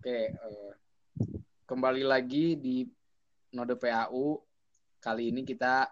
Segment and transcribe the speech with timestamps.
[0.00, 0.72] Oke, eh,
[1.68, 2.88] kembali lagi di
[3.52, 4.40] Node PAU.
[4.96, 5.84] Kali ini kita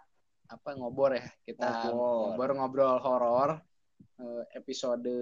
[0.48, 1.28] apa ngobor ya?
[1.44, 2.32] Kita Ngobor.
[2.32, 3.50] ngobrol-ngobrol horor
[4.16, 5.12] eh, episode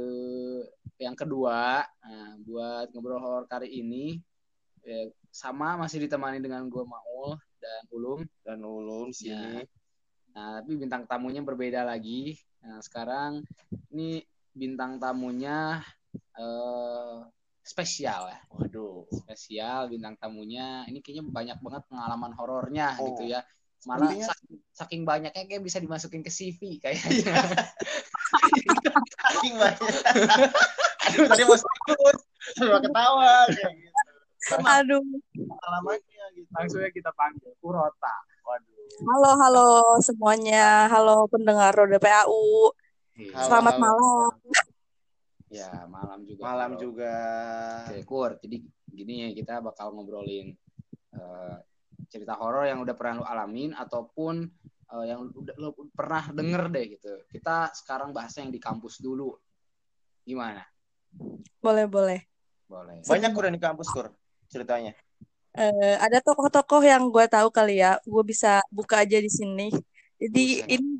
[1.03, 1.83] yang kedua.
[1.83, 4.22] Nah, buat ngobrol horor kali ini
[4.87, 8.21] eh, sama masih ditemani dengan gue Maul dan Ulum.
[8.46, 9.18] dan ulum Ya.
[9.18, 9.54] sini.
[10.30, 12.38] Nah, tapi bintang tamunya berbeda lagi.
[12.62, 13.42] Nah, sekarang
[13.90, 14.22] ini
[14.54, 15.82] bintang tamunya
[16.38, 17.18] eh,
[17.66, 18.38] spesial ya.
[18.55, 19.10] Waduh.
[19.10, 20.86] Spesial bintang tamunya.
[20.86, 23.10] Ini kayaknya banyak banget pengalaman horornya Oh.
[23.10, 23.42] gitu ya.
[23.84, 27.34] Malah saking, saking banyaknya kayak bisa dimasukin ke CV kayaknya.
[29.27, 29.78] Saking banyak.
[31.06, 32.18] Aduh, tadi mau serius.
[32.56, 34.00] Cuma ketawa kayak gitu.
[34.62, 35.02] Aduh.
[35.34, 36.48] Pengalamannya gitu.
[36.55, 38.14] Langsung ya kita panggil Urota.
[38.46, 38.74] Waduh.
[39.06, 39.69] Halo, halo
[40.00, 40.86] semuanya.
[40.91, 42.70] Halo pendengar Roda PAU.
[43.34, 43.84] Halo, Selamat halo.
[43.86, 44.30] malam.
[45.46, 46.42] Ya, malam juga.
[46.42, 46.80] Malam Bro.
[46.82, 47.14] juga.
[47.86, 48.30] Oke, Kur.
[48.42, 48.56] Jadi
[48.91, 50.55] gini ya, kita bakal ngobrolin
[51.14, 51.56] eh,
[52.11, 54.42] cerita horor yang udah pernah lu alamin ataupun
[54.91, 57.12] eh, yang udah lu pernah denger deh gitu.
[57.30, 59.39] Kita sekarang bahasnya yang di kampus dulu.
[60.27, 60.67] Gimana?
[61.62, 62.20] Boleh, boleh.
[62.67, 63.06] Boleh.
[63.06, 64.11] Banyak kur yang di kampus kur
[64.50, 64.98] ceritanya.
[65.56, 68.02] Eh, ada tokoh-tokoh yang gue tahu kali ya.
[68.02, 69.70] Gue bisa buka aja di sini.
[70.17, 70.97] Jadi ini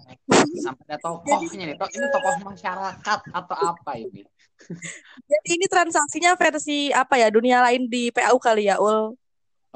[0.61, 1.77] Sampai ada tokohnya nih.
[1.77, 4.25] Ini tokoh masyarakat atau apa ini?
[5.31, 7.29] jadi ini transaksinya versi apa ya?
[7.29, 9.13] Dunia lain di PAU kali ya, Ul.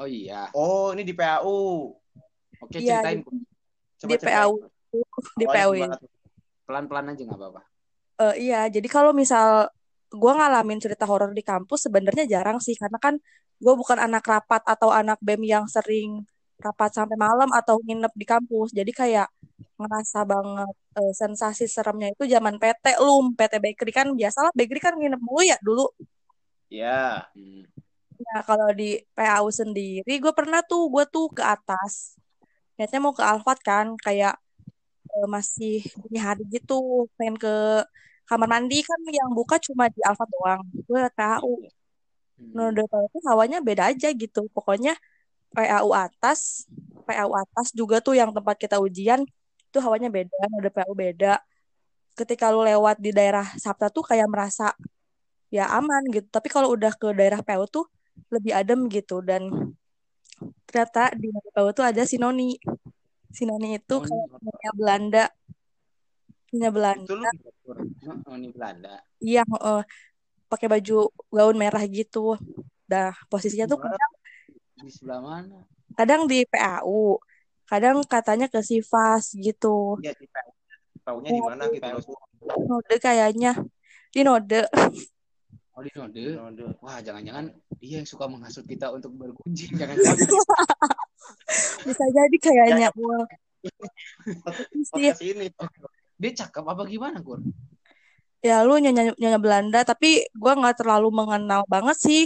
[0.01, 0.49] Oh iya.
[0.57, 1.93] Oh, ini di PAU.
[2.61, 3.33] Oke, Iya, ceritain Kur.
[4.01, 4.37] Coba Di ceritain.
[4.41, 4.51] PAU.
[5.37, 6.01] Di Awalnya PAU gimana ini.
[6.01, 6.09] tuh?
[6.65, 7.61] Pelan-pelan aja nggak apa-apa.
[8.21, 9.69] Eh, iya, jadi kalau misal
[10.11, 13.15] gue ngalamin cerita horor di kampus sebenarnya jarang sih karena kan
[13.61, 16.27] gue bukan anak rapat atau anak BEM yang sering
[16.61, 18.69] rapat sampai malam atau nginep di kampus.
[18.71, 19.27] Jadi kayak
[19.81, 24.93] ngerasa banget eh, sensasi seremnya itu zaman PT lum, PT Bakery kan biasalah Bakery kan
[24.99, 25.85] nginep mulu ya dulu.
[26.71, 27.27] Iya.
[27.35, 27.65] Hmm.
[28.21, 32.15] Nah, kalau di PAU sendiri gue pernah tuh gue tuh ke atas.
[32.77, 34.37] Niatnya mau ke Alfat kan kayak
[35.11, 37.53] eh, masih dini hari gitu pengen ke
[38.29, 41.67] kamar mandi kan yang buka cuma di Alfat doang gue tahu
[42.41, 42.73] Hmm.
[42.73, 44.97] Node PAU itu hawanya beda aja gitu pokoknya
[45.51, 46.65] PAU atas
[47.03, 49.27] PAU atas juga tuh yang tempat kita ujian
[49.71, 51.39] itu hawanya beda Node PAU beda.
[52.11, 54.75] Ketika lu lewat di daerah Sabta tuh kayak merasa
[55.47, 56.27] ya aman gitu.
[56.27, 57.87] Tapi kalau udah ke daerah PAU tuh
[58.27, 59.23] lebih adem gitu.
[59.23, 59.71] Dan
[60.67, 62.59] ternyata di PAU tuh ada Sinoni.
[63.31, 65.25] Sinoni itu Oh, ini kayak punya Belanda.
[66.51, 67.07] Punya Belanda.
[67.07, 68.93] Ini Belanda.
[69.23, 69.83] yang eh,
[70.51, 72.35] pakai baju gaun merah gitu.
[72.91, 74.11] Dah posisinya tuh kadang,
[74.81, 75.61] Di sebelah mana?
[75.95, 77.19] kadang di PAU,
[77.67, 79.99] kadang katanya ke Sivas gitu.
[79.99, 80.51] ya di PAU.
[81.01, 82.13] Taunya di mana gitu.
[82.45, 83.57] Node kayaknya
[84.13, 84.69] di Node.
[85.73, 86.19] Oh, di Node.
[86.19, 86.77] Di Node.
[86.83, 87.49] Wah, jangan-jangan
[87.81, 89.73] dia yang suka menghasut kita untuk berkunjing.
[89.81, 90.29] Jangan-jangan.
[91.87, 92.87] Bisa jadi kayaknya.
[92.93, 93.25] Wah,
[93.65, 95.09] sih.
[95.09, 95.47] Podcast ini.
[96.21, 97.41] dia cakep apa gimana, Kur?
[98.45, 102.23] Ya lu nyanyi, nyanyi Belanda, tapi gua nggak terlalu mengenal banget sih.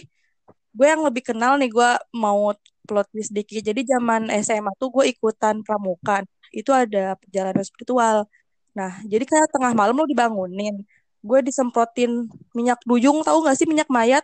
[0.76, 2.52] Gue yang lebih kenal nih, gua mau
[2.86, 3.64] plot twist sedikit.
[3.66, 6.22] Jadi zaman SMA tuh gue ikutan pramuka.
[6.54, 8.30] Itu ada perjalanan spiritual.
[8.78, 10.84] Nah, jadi kayak tengah malam lo dibangunin.
[11.26, 14.24] Gue disemprotin minyak duyung, tahu nggak sih minyak mayat?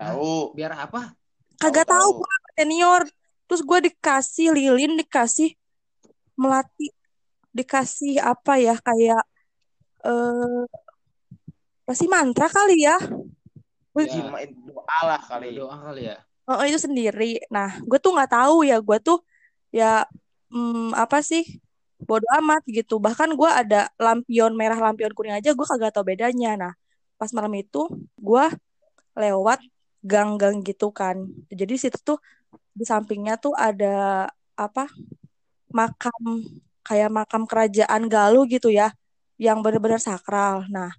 [0.00, 0.56] Tahu.
[0.56, 1.14] Biar apa?
[1.60, 2.20] Kagak Tahu, tahu tahu.
[2.24, 3.02] gue senior.
[3.46, 5.54] Terus gue dikasih lilin, dikasih
[6.34, 6.90] melati,
[7.54, 9.22] dikasih apa ya kayak
[10.04, 10.64] eh
[11.86, 12.98] kasih mantra kali ya.
[13.96, 14.20] Gue Ya.
[14.20, 15.56] Jimain doa lah kali.
[15.56, 16.20] Doa kali ya.
[16.44, 17.40] Oh, itu sendiri.
[17.48, 18.76] Nah, gue tuh nggak tahu ya.
[18.84, 19.24] Gue tuh
[19.72, 20.04] ya
[20.52, 21.64] hmm, apa sih?
[21.96, 23.00] Bodoh amat gitu.
[23.00, 25.56] Bahkan gue ada lampion merah, lampion kuning aja.
[25.56, 26.60] Gue kagak tahu bedanya.
[26.60, 26.72] Nah,
[27.16, 27.88] pas malam itu
[28.20, 28.44] gue
[29.16, 29.64] lewat
[30.04, 31.16] gang-gang gitu kan.
[31.48, 32.20] Jadi situ tuh
[32.76, 34.28] di sampingnya tuh ada
[34.60, 34.92] apa?
[35.72, 36.44] Makam
[36.86, 38.92] kayak makam kerajaan Galuh gitu ya,
[39.40, 40.68] yang benar-benar sakral.
[40.70, 40.92] Nah,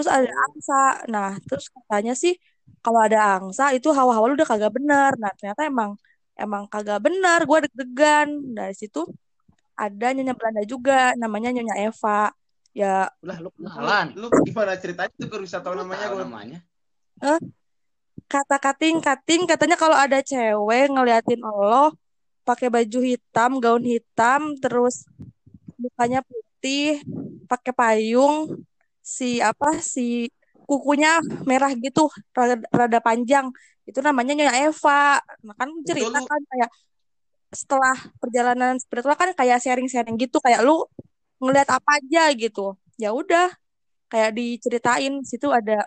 [0.00, 0.82] terus ada angsa.
[1.12, 2.32] Nah, terus katanya sih
[2.80, 5.12] kalau ada angsa itu hawa-hawa lu udah kagak bener.
[5.20, 6.00] Nah, ternyata emang
[6.40, 7.44] emang kagak bener.
[7.44, 8.56] Gue deg-degan.
[8.56, 9.04] Dari situ
[9.76, 12.32] ada nyonya Belanda juga, namanya nyonya Eva.
[12.72, 14.06] Ya, Ulah lu kenalan.
[14.16, 16.24] Lu gimana ceritanya tuh kur bisa tahu namanya gue?
[16.24, 16.58] namanya.
[18.30, 21.92] kata kating-kating katanya kalau ada cewek ngeliatin lo
[22.46, 25.04] pakai baju hitam, gaun hitam, terus
[25.76, 27.02] mukanya putih,
[27.50, 28.64] pakai payung,
[29.02, 30.28] si apa si
[30.68, 31.18] kukunya
[31.48, 32.06] merah gitu,
[32.36, 33.50] rada, rada panjang.
[33.88, 35.18] Itu namanya Nyonya Eva.
[35.42, 36.70] Nah, kan cerita lu- kan kayak
[37.50, 40.86] setelah perjalanan spiritual kan kayak sharing-sharing gitu, kayak lu
[41.42, 42.78] ngeliat apa aja gitu.
[43.02, 43.50] Ya udah,
[44.12, 45.86] kayak diceritain situ ada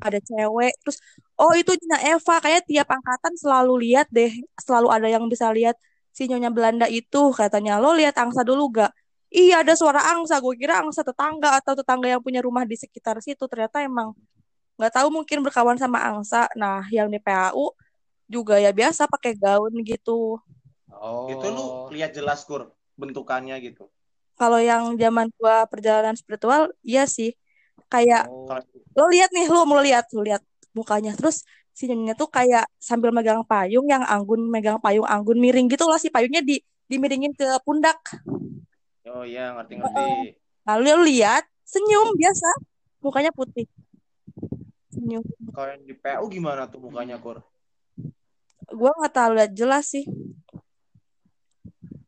[0.00, 0.98] ada cewek terus
[1.36, 5.76] oh itu Nyonya Eva kayak tiap angkatan selalu lihat deh selalu ada yang bisa lihat
[6.16, 8.90] si Nyonya Belanda itu katanya lo lihat angsa dulu gak
[9.30, 10.42] iya ada suara angsa.
[10.42, 13.46] Gue kira angsa tetangga atau tetangga yang punya rumah di sekitar situ.
[13.46, 14.12] Ternyata emang
[14.76, 16.50] nggak tahu mungkin berkawan sama angsa.
[16.58, 17.72] Nah yang di PAU
[18.30, 20.38] juga ya biasa pakai gaun gitu.
[20.90, 21.26] Oh.
[21.30, 23.88] Itu lu lihat jelas kur bentukannya gitu.
[24.40, 27.36] kalau yang zaman gua perjalanan spiritual iya sih.
[27.92, 28.48] Kayak Oh.
[28.96, 30.40] lo lihat nih lo mau lihat lo lihat
[30.72, 31.12] mukanya.
[31.12, 31.44] Terus
[31.76, 36.00] si nyonya tuh kayak sambil megang payung yang anggun megang payung anggun miring gitu loh.
[36.00, 36.56] Si payungnya di
[36.88, 38.00] dimiringin ke pundak
[39.08, 40.36] Oh iya ngerti-ngerti.
[40.68, 42.48] lalu lo lihat senyum biasa.
[43.00, 43.64] Mukanya putih.
[44.92, 45.24] Senyum.
[45.56, 47.40] Kalau yang di PU gimana tuh mukanya kur?
[48.70, 50.06] gua nggak tahu lihat jelas sih.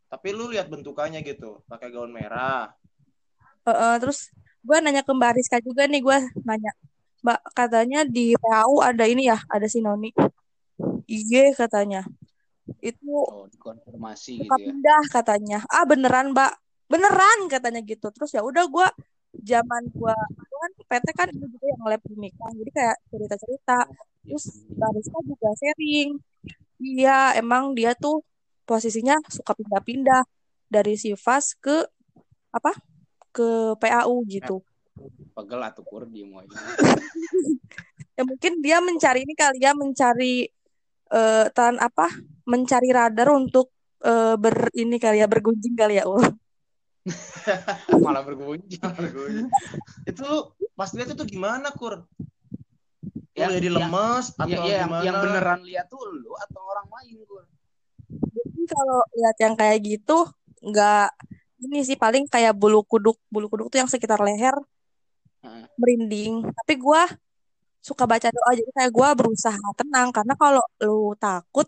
[0.07, 2.71] Tapi lu lihat bentukannya gitu, pakai gaun merah.
[3.65, 4.29] Heeh, terus
[4.63, 6.71] gue nanya ke Mbak Rizka juga nih gue nanya
[7.27, 10.15] Mbak katanya di PAU ada ini ya ada si Noni
[11.11, 12.07] iya katanya.
[12.79, 14.55] Itu Oh, dikonfirmasi gitu ya.
[14.55, 15.59] pindah katanya.
[15.67, 16.62] Ah beneran Mbak
[16.93, 18.13] beneran katanya gitu.
[18.13, 18.87] Terus ya udah gue
[19.33, 23.79] zaman gue gua kan PT kan ini juga yang lab nikah jadi kayak cerita cerita
[24.23, 24.45] terus
[24.77, 26.11] Mbak Rizka juga sharing.
[26.83, 28.23] Iya emang dia tuh
[28.69, 30.23] posisinya suka pindah-pindah
[30.71, 31.83] dari Sivas ke
[32.55, 32.73] apa?
[33.33, 34.61] Ke PAU gitu.
[35.33, 36.53] Pegel atau kur diem aja.
[38.17, 40.47] ya mungkin dia mencari ini kali ya mencari
[41.13, 42.07] eh tan apa?
[42.47, 43.73] Mencari radar untuk
[44.05, 46.42] eh, ber ini kali ya bergunjing kali ya Ul.
[48.05, 48.79] Malah bergunjing.
[50.07, 50.39] itu lu
[50.79, 52.07] pas lihat itu gimana kur?
[53.35, 55.03] Ya, Lu jadi yang- lemes atau yang, gimana?
[55.03, 57.45] yang beneran lihat tuh lu atau orang lain kur.
[58.13, 60.19] Jadi kalau lihat yang kayak gitu
[60.63, 61.11] nggak
[61.63, 64.55] ini sih paling kayak bulu kuduk bulu kuduk tuh yang sekitar leher
[65.43, 65.67] Heeh.
[65.75, 67.07] merinding tapi gua
[67.83, 71.67] suka baca doa jadi kayak gua berusaha tenang karena kalau lu takut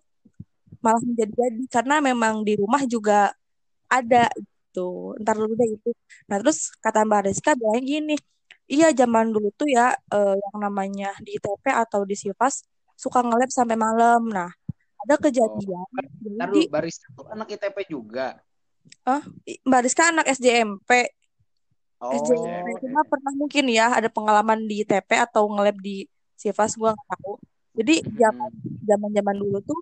[0.78, 3.34] malah menjadi-jadi karena memang di rumah juga
[3.90, 4.30] ada
[4.74, 5.14] gitu.
[5.22, 5.94] Ntar dulu deh gitu.
[6.26, 8.18] Nah terus kata Mbak Rizka bilang gini
[8.66, 12.66] iya zaman dulu tuh ya eh, yang namanya di ITP atau di Sivas
[12.98, 14.26] suka nge-lab sampai malam.
[14.26, 14.50] Nah
[15.06, 18.42] ada kejadian Ntar jadi dulu, barista tuh anak ITP juga.
[19.62, 20.90] Mbak Rizka anak SJMP
[22.04, 26.04] Oh, SJMP cuma pernah mungkin ya ada pengalaman di ITP atau nge-lab di
[26.36, 27.40] Sivas gua nggak tahu.
[27.80, 28.50] Jadi zaman
[28.84, 29.80] zaman zaman dulu tuh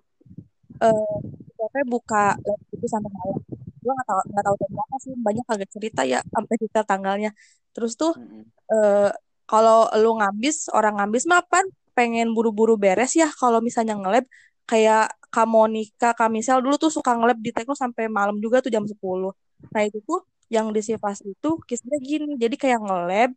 [0.79, 1.15] eh
[1.51, 3.39] ITP buka lab itu sampai malam
[3.83, 7.29] gua nggak tahu nggak tahu dari mana sih banyak agak cerita ya sampai detail tanggalnya.
[7.75, 8.43] Terus tuh Mm-mm.
[8.73, 9.11] eh
[9.49, 11.65] kalau lu ngabis orang ngabis mah kan
[11.97, 13.27] pengen buru-buru beres ya.
[13.41, 14.25] Kalau misalnya nge-lab
[14.69, 18.71] kayak Kak Monica, Kak Michelle dulu tuh suka nge-lab di Tekno sampai malam juga tuh
[18.75, 19.33] jam 10
[19.71, 20.19] nah itu tuh
[20.51, 22.33] yang di Sivas itu kisahnya gini.
[22.43, 23.31] Jadi kayak nge-lab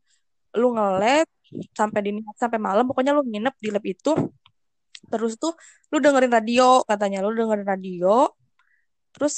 [0.60, 1.26] lu nge-lab
[1.78, 4.10] sampai dini sampai malam pokoknya lu nginep di lab itu.
[5.10, 5.52] Terus tuh
[5.92, 7.18] lu dengerin radio katanya.
[7.24, 8.30] Lu dengerin radio.
[9.14, 9.34] Terus.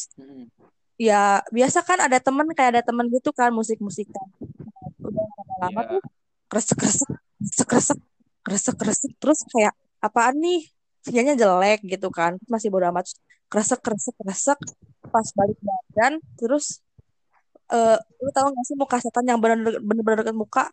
[0.98, 4.26] Ya biasa kan ada temen kayak ada temen gitu kan musik-musikan.
[4.42, 5.90] Nah, udah lama-lama Iya.
[5.96, 6.02] tuh?
[6.48, 7.08] Kresek-kresek
[7.38, 7.98] kresek-kresek
[8.42, 10.66] kresek-kresek terus kayak apaan nih?
[11.06, 12.34] Sinyalnya jelek gitu kan.
[12.50, 13.06] Masih bodo amat.
[13.48, 14.58] Kresek-kresek-kresek
[15.08, 16.82] pas balik badan terus
[17.68, 20.64] eh lu tahu gak sih muka setan yang bener-bener deket muka?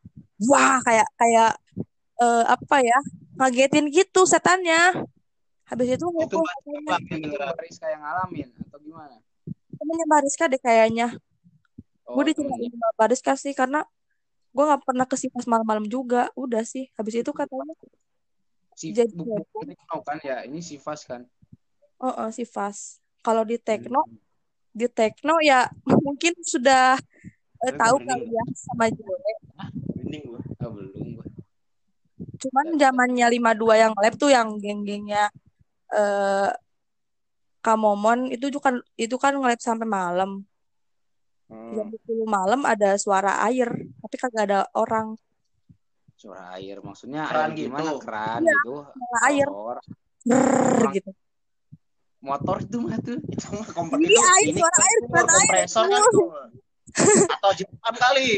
[0.50, 1.51] Wah kayak kayak
[2.18, 3.00] eh apa ya
[3.38, 5.06] ngagetin gitu setannya.
[5.66, 6.39] Habis itu Itu.
[7.36, 9.17] Bariska yang ngalamin atau gimana?
[9.86, 11.13] Temennya Bariska deh kayaknya
[12.06, 12.74] Oh, gue diceritain temennya.
[12.74, 13.82] sama Bariska sih karena
[14.50, 17.70] gue nggak pernah ke Sivas malam-malam juga udah sih habis itu katanya
[18.75, 21.24] Si, jadi Tekno kan ya, ini Sivas kan.
[21.98, 24.18] oh, oh Sivas kalau di Tekno Hmm.
[24.70, 25.65] di Tekno ya
[26.06, 27.00] mungkin sudah
[27.63, 29.15] eh, tahu kali ya sama Jule
[29.96, 30.42] Mending gua.
[30.62, 31.25] Oh, belum gua.
[32.36, 35.32] cuman zamannya 52 yang lab tuh yang geng-gengnya
[35.89, 36.50] eh
[37.65, 40.45] Kamomon itu juga kan itu kan nge-lab sampai malam
[41.50, 41.93] jam Hmm.
[42.05, 43.69] 10 malam ada suara air
[44.01, 45.13] tapi kagak ada orang
[46.15, 47.81] Suara air maksudnya Keran air gimana?
[47.84, 47.95] gitu.
[48.01, 48.74] Keran Iya, gitu.
[48.88, 49.77] suara air Motor.
[50.25, 51.12] Brrrr, gitu
[52.19, 53.17] Motor itu mah tuh.
[53.22, 55.45] Itu mah Iya, itu air, ini suara air, suara air.
[55.45, 56.27] kompresor kan tuh.
[57.38, 58.29] Atau jepang kali.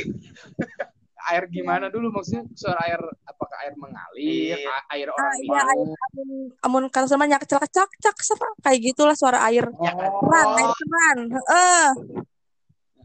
[1.28, 2.48] Air gimana dulu maksudnya?
[2.56, 4.56] Suara air apakah air mengalir?
[4.56, 4.76] Iya.
[4.96, 5.96] Air ah orang iya air minum?
[6.08, 6.30] amun
[6.64, 10.08] amun kata sama nyak cak cak cak apa kayak gitulah suara air Ya kan?
[10.24, 11.90] keran air keran eh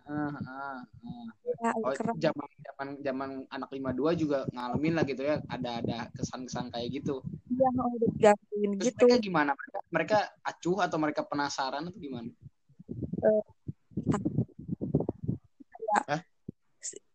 [0.03, 1.29] Ah, ah, ah.
[1.73, 5.39] air Oh, zaman zaman zaman anak 52 juga ngalamin lah gitu ya.
[5.47, 7.23] Ada ada kesan-kesan kayak gitu.
[7.49, 9.51] iya oh, udah digangguin Terus gitu mereka gimana?
[9.55, 12.29] Mereka, mereka acuh atau mereka penasaran atau gimana?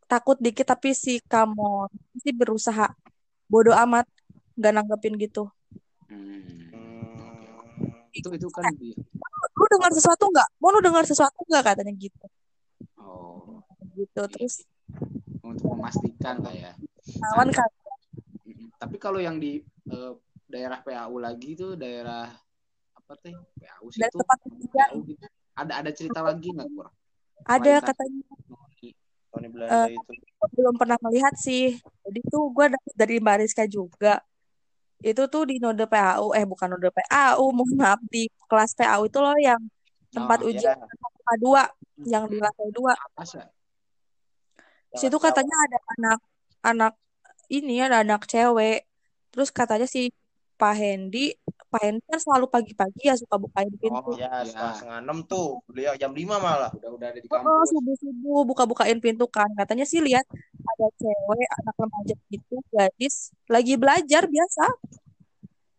[0.07, 2.95] Takut dikit tapi si Kamon sih berusaha
[3.51, 4.07] bodoh amat
[4.57, 5.51] nggak nanggepin gitu.
[8.15, 8.95] Itu itu kan di
[9.57, 10.49] lu dengar sesuatu nggak?
[10.57, 12.25] Mau lu dengar sesuatu nggak katanya gitu.
[12.97, 13.61] Oh.
[13.93, 14.65] Gitu terus
[15.43, 16.71] untuk memastikan lah ya.
[17.21, 17.69] Kawan kan
[18.77, 19.59] tapi kalau yang di
[19.89, 20.13] eh,
[20.47, 22.29] daerah PAU lagi tuh daerah
[22.93, 23.33] apa teh?
[23.33, 24.89] PAU sih dari itu tempat kejadian.
[24.93, 25.25] PAU gitu.
[25.57, 26.87] ada ada cerita lagi nggak kur
[27.49, 28.21] ada katanya
[29.38, 30.12] Tony Belanda Eh, itu.
[30.58, 31.77] belum pernah melihat sih.
[31.77, 34.17] Jadi tuh gue dapet dari Mbak Rizka juga.
[34.98, 39.17] Itu tuh di node PAU eh bukan node PAU mohon maaf di kelas PAU itu
[39.22, 39.62] loh yang
[40.10, 41.38] tempat Oh, ujian ya.
[41.38, 41.63] dua
[42.01, 42.94] yang di lantai dua.
[44.98, 46.20] Situ katanya ada anak
[46.65, 46.94] anak
[47.53, 48.88] ini ada anak cewek.
[49.29, 50.10] Terus katanya si
[50.58, 54.47] Pak Hendi Pak kan selalu pagi-pagi ya suka bukain pintu Oh, Ya, Iya.
[54.47, 55.59] setengah setengah enam tuh.
[55.67, 56.71] Beliau jam lima malah.
[56.71, 59.51] udah udah ada di Oh, kampus subuh-subuh buka-bukain pintu kan.
[59.51, 60.24] Katanya sih lihat
[60.63, 64.65] ada cewek, anak remaja gitu, gadis lagi belajar biasa.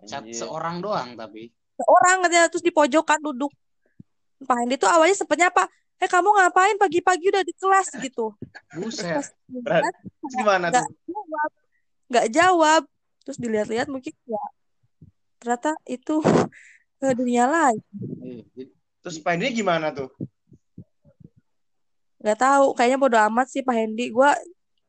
[0.04, 3.52] Cat seorang doang tapi Seorang katanya terus di pojokan duduk.
[4.44, 5.66] Pak Hendi tuh awalnya sempetnya apa?
[5.98, 8.34] Eh kamu ngapain pagi-pagi udah di kelas gitu.
[8.76, 9.24] buset
[9.64, 10.94] Terus gimana nggak tuh?
[11.08, 11.50] jawab,
[12.12, 12.82] nggak jawab.
[13.24, 14.42] Terus dilihat-lihat mungkin ya
[15.38, 16.18] ternyata itu
[17.00, 17.80] ke dunia lain.
[18.20, 20.10] Eh, jadi- Terus Pak Hendy gimana tuh?
[22.18, 24.10] Nggak tahu, kayaknya bodo amat sih Pak Hendi.
[24.10, 24.34] Gua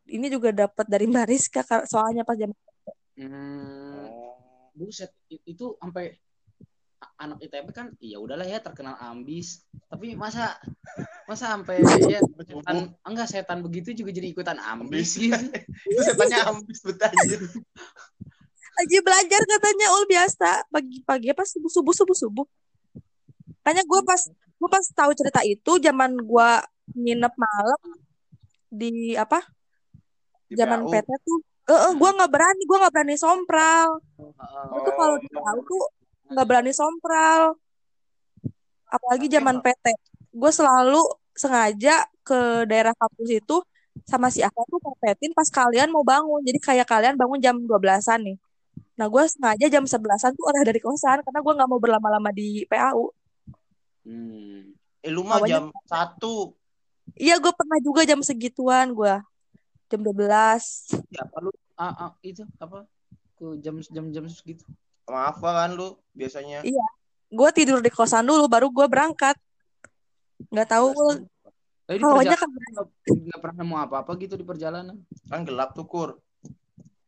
[0.09, 2.49] ini juga dapat dari Mbak Rizka soalnya pas jam
[3.13, 4.33] hmm, Oh.
[4.73, 6.17] buset itu sampai
[7.19, 10.57] anak ITB kan ya udahlah ya terkenal ambis tapi masa
[11.29, 11.77] masa sampai
[12.15, 15.35] ya setan enggak setan begitu juga jadi ikutan ambis gitu
[15.93, 17.11] Itu setannya ambis betul.
[18.79, 20.49] Lagi belajar katanya ul biasa.
[20.71, 21.43] Pagi-pagi apa?
[21.43, 22.47] Subuh subuh subuh subuh.
[23.63, 26.49] Makanya gue pas gue pas tahu cerita itu zaman gue
[26.95, 27.81] nginep malam
[28.71, 29.43] di apa?
[30.47, 30.87] Di zaman.
[30.87, 33.99] PT tuh eh eh, gue nggak berani gue nggak berani sompral.
[34.71, 35.21] Gue tuh kalau Oh.
[35.21, 35.83] di PAU tuh
[36.31, 37.59] nggak berani sompral.
[38.89, 39.85] Apalagi zaman PT
[40.33, 41.01] gue selalu
[41.35, 43.57] sengaja ke daerah kampus itu
[44.07, 46.41] sama si Aku tuh perpetin pas kalian mau bangun.
[46.47, 48.37] Jadi kayak kalian bangun jam 12-an nih
[48.99, 52.67] nah gue sengaja jam 11-an tuh udah dari kosan karena gue nggak mau berlama-lama di
[52.67, 53.15] PAU
[54.03, 54.75] hmm.
[54.99, 56.51] Eh lu mah Awalnya- jam satu.
[57.15, 59.15] iya gue pernah juga jam segituan gue
[59.87, 60.19] jam 12
[61.09, 61.49] ya apa lu?
[61.79, 62.83] Ah, ah, itu apa?
[63.39, 64.67] Ke jam jam jam segitu.
[65.07, 66.59] Maaf kan lu biasanya.
[66.61, 66.87] Iya.
[67.31, 69.39] gue tidur di kosan dulu baru gue berangkat.
[70.51, 70.91] Nggak tahu.
[70.91, 71.23] Gue
[71.87, 72.91] Tapi di awalnya perjalanan kan nggak-
[73.31, 74.97] nggak pernah nemu apa-apa gitu di perjalanan.
[75.31, 76.09] Kan gelap tuh kur.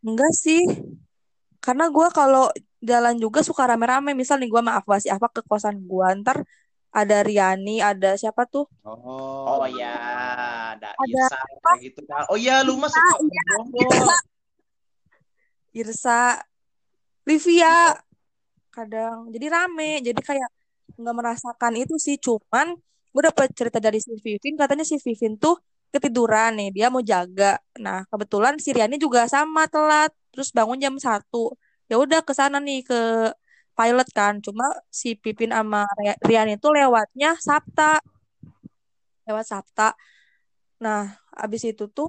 [0.01, 0.63] enggak sih
[1.61, 2.49] karena gue kalau
[2.81, 4.17] jalan juga suka rame-rame.
[4.17, 6.41] Misal nih gue maaf si apa ke kosan gue ntar
[6.91, 8.67] ada Riani ada siapa tuh?
[8.83, 9.95] Oh, ya,
[10.75, 12.27] ada Ada Irsa kayak gitu kan.
[12.27, 14.19] Oh iya, lu suka iya, ngobrol.
[15.71, 16.43] Irsa.
[17.23, 17.95] Livia.
[18.73, 19.31] Kadang.
[19.31, 20.03] Jadi rame.
[20.03, 20.49] Jadi kayak
[20.99, 22.19] nggak merasakan itu sih.
[22.19, 22.75] Cuman
[23.11, 24.59] gue dapet cerita dari si Vivin.
[24.59, 25.55] Katanya si Vivin tuh
[25.93, 27.45] ketiduran nih dia mau jaga.
[27.83, 31.37] Nah kebetulan si Riani juga sama telat terus bangun jam satu.
[31.89, 32.95] Ya udah ke sana nih ke
[33.77, 34.33] pilot kan.
[34.45, 34.65] Cuma
[35.01, 37.83] si Pipin sama Ria- Riani itu lewatnya Sabta.
[39.27, 39.87] Lewat Sabta.
[40.83, 41.01] Nah
[41.43, 42.07] abis itu tuh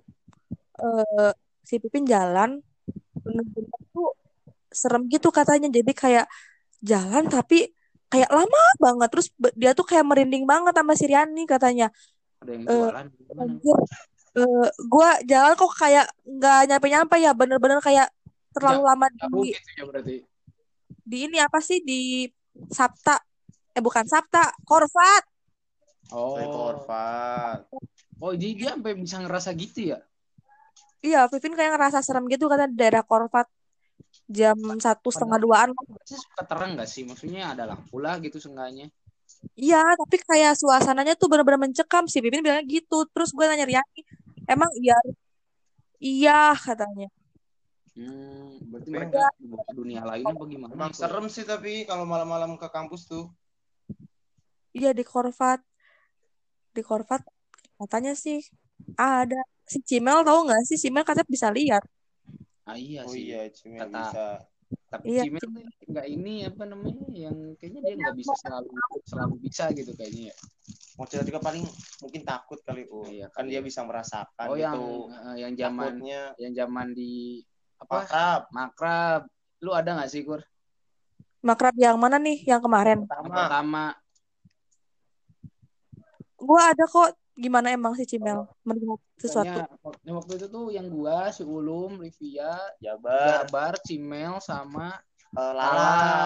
[0.83, 1.33] eh,
[1.69, 2.51] si Pipin jalan.
[3.25, 4.09] Bener-bener tuh
[4.83, 5.69] serem gitu katanya.
[5.79, 6.27] Jadi kayak
[6.91, 7.57] jalan tapi
[8.13, 9.09] kayak lama banget.
[9.13, 9.29] Terus
[9.61, 11.87] dia tuh kayak merinding banget sama si Riani katanya
[12.43, 13.41] ada yang Eh, jualan gimana?
[13.47, 13.79] anjir.
[14.33, 18.09] Eh, gua jalan kok kayak nggak nyampe-nyampe ya bener-bener kayak
[18.51, 20.17] terlalu lama di gitu ya berarti?
[21.03, 21.83] di ini apa sih?
[21.83, 22.29] Di
[22.69, 23.17] Sabta.
[23.73, 25.25] Eh bukan Sabta Korvat.
[26.13, 26.37] Oh.
[26.37, 27.69] Korvat.
[28.23, 29.99] oh jadi dia sampai bisa ngerasa gitu ya?
[31.03, 33.49] Iya Vivin kayak ngerasa serem gitu kata di daerah Korvat.
[34.29, 35.69] Jam satu setengah duaan.
[36.05, 37.03] Suka terang gak sih?
[37.03, 38.89] Maksudnya ada lampu lah gitu seenggaknya
[39.53, 42.21] Iya, tapi kayak suasananya tuh bener-bener mencekam sih.
[42.25, 43.05] Pipin bilang gitu.
[43.13, 44.01] Terus gue nanya Riani,
[44.49, 44.97] emang iya?
[46.03, 47.07] Iya katanya.
[47.95, 52.09] hmm, berarti Tapi mereka dibawa ke dunia lain apa gimana Emang serem sih tapi kalau
[52.09, 53.31] malam-malam ke kampus tuh.
[54.73, 55.61] Iya di Korvat.
[56.73, 57.23] Di Korvat
[57.77, 58.41] katanya sih
[58.97, 59.37] ada
[59.69, 60.79] si Cimel tahu nggak sih?
[60.81, 61.85] Cimel katanya bisa lihat.
[62.65, 64.25] ah iya Oh sih iya, Cimel Kata- bisa.
[64.93, 68.69] Tapi Iya, Cimel nggak ini apa namanya yang kayaknya dia nggak bisa selalu
[69.09, 70.37] selalu bisa gitu kayaknya ya
[71.01, 71.65] Mau cerita juga paling
[72.05, 72.85] mungkin takut kali.
[72.93, 75.09] Oh, Iya, kan dia bisa merasakan oh yang gitu.
[75.09, 77.41] eh, yang zaman Takutnya yang zaman di
[77.81, 78.41] apa makrab.
[78.53, 79.21] makrab
[79.65, 80.45] lu ada nggak sih kur
[81.43, 82.45] Makrab yang mana nih?
[82.47, 82.99] Yang kemarin.
[83.03, 83.85] yang Pertama, pertama
[86.43, 87.11] Gue ada kok.
[87.33, 89.49] Gimana emang si Cimel melihat sesuatu?
[89.49, 95.01] Kayaknya waktu- yang waktu itu tuh yang gua si Ulum Livia Jabar, Jabar Cimel sama
[95.33, 96.17] eh, Lala Lala.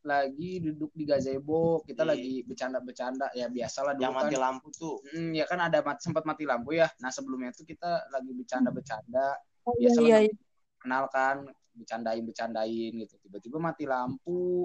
[0.00, 2.10] lagi duduk di gazebo kita Iya.
[2.12, 4.96] lagi bercanda-bercanda ya biasalah dulu Yang kan mati lampu tuh.
[5.12, 9.36] Hmm, ya kan ada mat, sempat mati lampu ya nah sebelumnya itu kita lagi bercanda-bercanda
[9.64, 10.16] Oh, iya biasa iya.
[10.24, 10.32] iya.
[10.76, 14.64] kenal kan bercandain bercandain gitu tiba-tiba mati lampu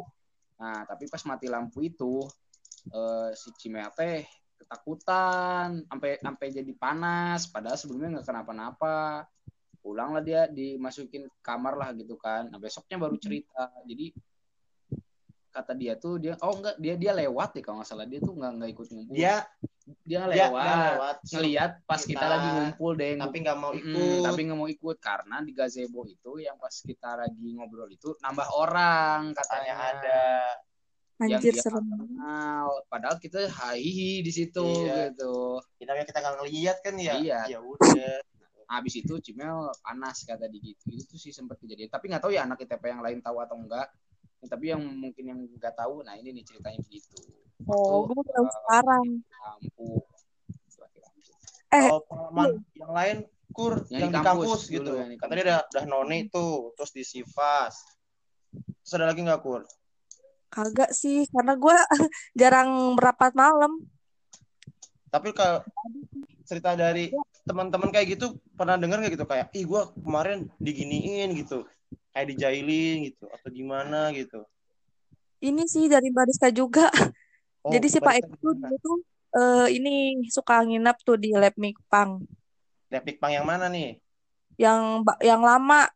[0.55, 2.23] nah tapi pas mati lampu itu
[2.89, 4.23] eh, si Cimea teh
[4.57, 9.27] ketakutan sampai sampai jadi panas padahal sebelumnya nggak kenapa-napa.
[9.85, 12.50] Pulanglah dia dimasukin kamar lah gitu kan.
[12.50, 13.69] Nah besoknya baru cerita.
[13.85, 14.09] Jadi
[15.53, 18.09] kata dia tuh dia oh enggak dia dia lewat ya kalau nggak salah.
[18.09, 19.13] Dia tuh nggak nggak ikut ngumpul.
[19.13, 19.45] Dia
[20.01, 21.17] dia lewat, dia lewat.
[21.29, 24.21] ngelihat pas kita, kita, lagi ngumpul deh tapi nggak mau Mm, ikut.
[24.25, 24.97] tapi nggak mau ikut.
[24.97, 29.74] Karena di gazebo itu yang pas kita lagi ngobrol itu nambah orang katanya.
[29.74, 30.24] Katanya ada.
[31.17, 31.86] Yang Anjir dia serem.
[31.86, 33.81] kenal padahal kita hai
[34.19, 35.10] di situ Iya.
[35.10, 37.13] gitu Kita kita nggak ngeliat kan ya.
[37.15, 37.39] Iya.
[37.48, 38.19] Ya udah.
[38.65, 42.43] habis itu Cimel panas kata di gitu itu sih sempat kejadian tapi nggak tahu ya
[42.43, 43.88] anak ITP yang lain tahu atau enggak
[44.43, 47.13] tapi yang mungkin yang nggak tahu nah ini nih ceritanya begitu
[47.65, 49.05] Oh, gue tahu sekarang.
[49.22, 50.01] lampu.
[51.72, 53.17] Eh, Kalau pengalaman yang lain
[53.51, 54.91] kur Yang yang, di kampus kampus, dulu, gitu.
[54.93, 55.45] yang di Katanya kampus.
[55.45, 57.75] udah udah noni tuh, terus di Sivas.
[58.81, 59.62] Terus ada lagi nggak kur?
[60.55, 61.75] Kagak sih, karena gue
[62.39, 63.83] jarang merapat malam.
[65.12, 65.59] Tapi kalau
[66.47, 67.12] cerita dari
[67.43, 71.67] teman-teman kayak gitu pernah dengar nggak gitu kayak, ih gua kemarin diginiin gitu,
[72.15, 74.47] kayak dijailin gitu atau gimana gitu.
[75.43, 76.89] Ini sih dari Bariska juga.
[77.65, 78.50] Oh, Jadi si Pak barista Eko
[78.81, 78.97] tuh
[79.35, 82.24] eh, ini suka nginap tuh di lab Mikpang.
[82.89, 83.97] Replik pang yang mana nih?
[84.55, 85.89] Yang yang lama,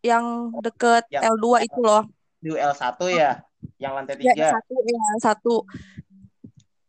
[0.00, 2.02] yang deket Yang- L2 itu loh.
[2.40, 3.42] Di L1 ya,
[3.76, 4.46] yang lantai Ya, tiga.
[4.54, 5.54] satu, ya, satu.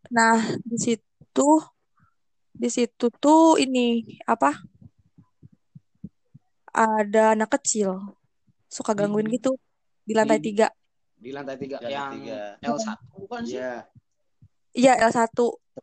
[0.08, 1.50] Nah, di situ,
[2.50, 4.56] di situ tuh ini apa?
[6.70, 7.98] Ada anak kecil
[8.68, 9.36] suka gangguin Hmm.
[9.36, 9.52] gitu
[10.04, 10.68] di lantai Di- tiga.
[11.18, 12.42] di lantai tiga Lantai yang tiga.
[12.62, 13.74] L1 bukan sih Iya,
[14.72, 15.34] Iya, L1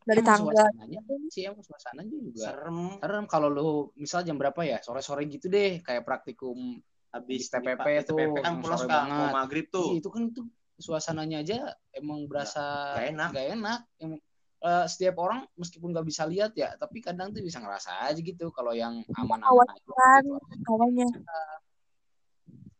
[0.01, 0.63] dari Emang tangga.
[0.63, 2.79] suasananya sih emang suasananya juga serem.
[2.97, 6.79] serem kalau lu misal jam berapa ya sore-sore gitu deh kayak praktikum
[7.11, 9.19] Habis TPP di- tuh, TPP kan yang pulang sore suka banget.
[9.19, 9.87] mau maghrib tuh.
[9.89, 11.57] Iya, itu kan tuh suasananya aja
[11.95, 13.29] emang berasa Gak enak.
[13.31, 13.79] gak enak.
[14.03, 14.23] Em-
[14.65, 18.49] eh, setiap orang meskipun nggak bisa lihat ya, tapi kadang tuh bisa ngerasa aja gitu
[18.49, 19.81] kalau yang aman-aman aja.
[19.85, 20.23] Kawan.
[20.25, 20.59] gitu.
[20.67, 21.07] Awalnya.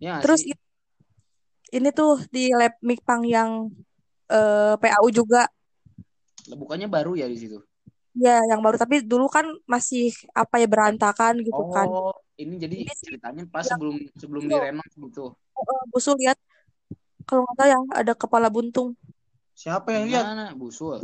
[0.01, 0.55] Ya, Terus sih.
[1.71, 3.71] ini tuh di lab Mikpang yang
[4.27, 5.47] eh, PAU juga.
[6.45, 7.57] bukannya baru ya di situ.
[8.15, 11.89] Ya, yang baru tapi dulu kan masih apa ya berantakan gitu kan.
[11.89, 13.75] Oh, ini jadi ceritanya pas ya.
[13.75, 14.71] sebelum sebelum Iya.
[14.71, 15.25] direnov gitu.
[15.35, 16.39] Eh, Busul lihat
[17.25, 18.93] kalau nggak tahu ya ada kepala buntung.
[19.55, 20.23] Siapa yang lihat?
[20.25, 20.99] Gimana, Busul?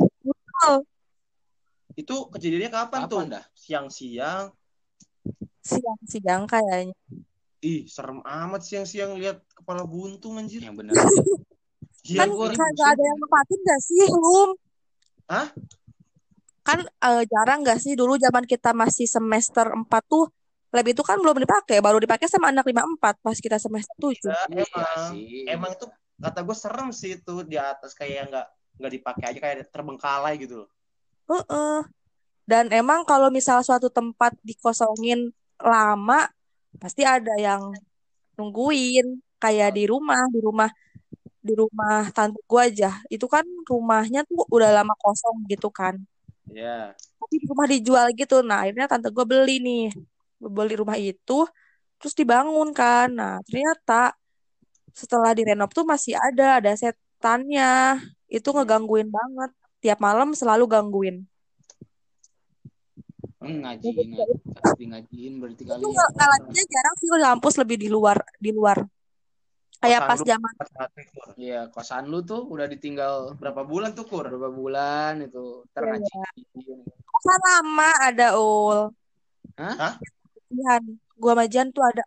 [1.92, 3.20] Itu kejadiannya kapan, tuh?
[3.20, 3.44] Kapan dah?
[3.56, 4.52] Siang-siang.
[5.60, 6.96] Siang-siang kayaknya.
[7.62, 10.62] Ih, serem amat siang-siang lihat kepala buntung anjir.
[10.62, 10.94] Yang bener.
[12.02, 14.50] Iya, kan kagak ada yang nempatin gak sih, Lum?
[15.30, 15.54] Hah?
[16.66, 20.26] Kan eh, jarang gak sih dulu zaman kita masih semester 4 tuh
[20.74, 24.18] lab itu kan belum dipakai, baru dipakai sama anak 54 pas kita semester 7.
[24.18, 25.10] Ya, Iya emang.
[25.14, 25.46] sih.
[25.46, 25.86] Emang itu
[26.22, 28.46] kata gue serem sih itu di atas kayak nggak
[28.78, 30.70] nggak dipakai aja kayak terbengkalai gitu loh.
[31.28, 31.82] Heeh.
[32.42, 35.30] Dan emang kalau misal suatu tempat dikosongin
[35.62, 36.26] lama,
[36.78, 37.74] pasti ada yang
[38.38, 39.18] nungguin.
[39.42, 40.70] Kayak di rumah, di rumah,
[41.42, 42.94] di rumah tante gua aja.
[43.10, 45.98] Itu kan rumahnya tuh udah lama kosong gitu kan.
[46.46, 46.94] Iya.
[46.94, 48.42] Tapi rumah dijual gitu.
[48.46, 49.90] Nah, akhirnya tante gua beli nih.
[50.38, 51.46] Beli rumah itu,
[51.98, 53.10] terus dibangun kan.
[53.10, 54.14] Nah, ternyata
[54.92, 58.00] setelah direnov tuh masih ada, ada setannya.
[58.28, 59.50] Itu ngegangguin banget.
[59.82, 61.16] Tiap malam selalu gangguin.
[63.42, 64.14] Ngajiin,
[64.86, 66.06] ngajiin, berarti kali itu ya.
[66.14, 68.86] ngajinya jarang sih di kampus lebih di luar di luar
[69.82, 70.54] kayak Kosan pas zaman.
[71.34, 74.30] Iya, kosan lu tuh udah ditinggal Berapa bulan tuh kur?
[74.30, 75.90] berapa bulan itu ntar Iya.
[75.98, 76.78] ngajiin.
[77.02, 78.94] kosan lama ada ul
[79.58, 79.74] Hah?
[79.74, 79.94] Hah?
[80.46, 80.82] Jihan
[81.18, 82.06] gua majan tuh ada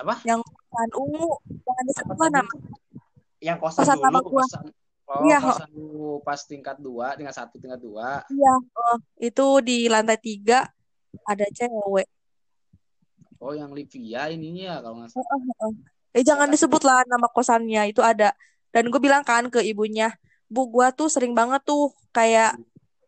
[0.00, 0.14] Apa?
[0.24, 1.28] yang kosan ungu
[1.66, 2.52] jangan disebut Apa nama
[3.40, 4.20] Yang kosan Kosan dulu.
[4.28, 4.44] gua.
[4.44, 4.64] Kosan,
[5.08, 5.38] oh, Iya.
[5.40, 8.20] kosan lu pas tingkat dua, tingkat satu, tingkat dua.
[8.28, 10.68] iya oh, itu di lantai tiga
[11.24, 12.08] ada cewek
[13.40, 15.24] Oh, yang Livia ininya ya kalau nggak salah.
[15.24, 15.72] Heeh, heeh.
[16.20, 18.36] eh jangan disebut lah nama kosannya itu ada
[18.68, 20.12] dan gue bilang kan ke ibunya
[20.46, 22.58] bu gua tuh sering banget tuh kayak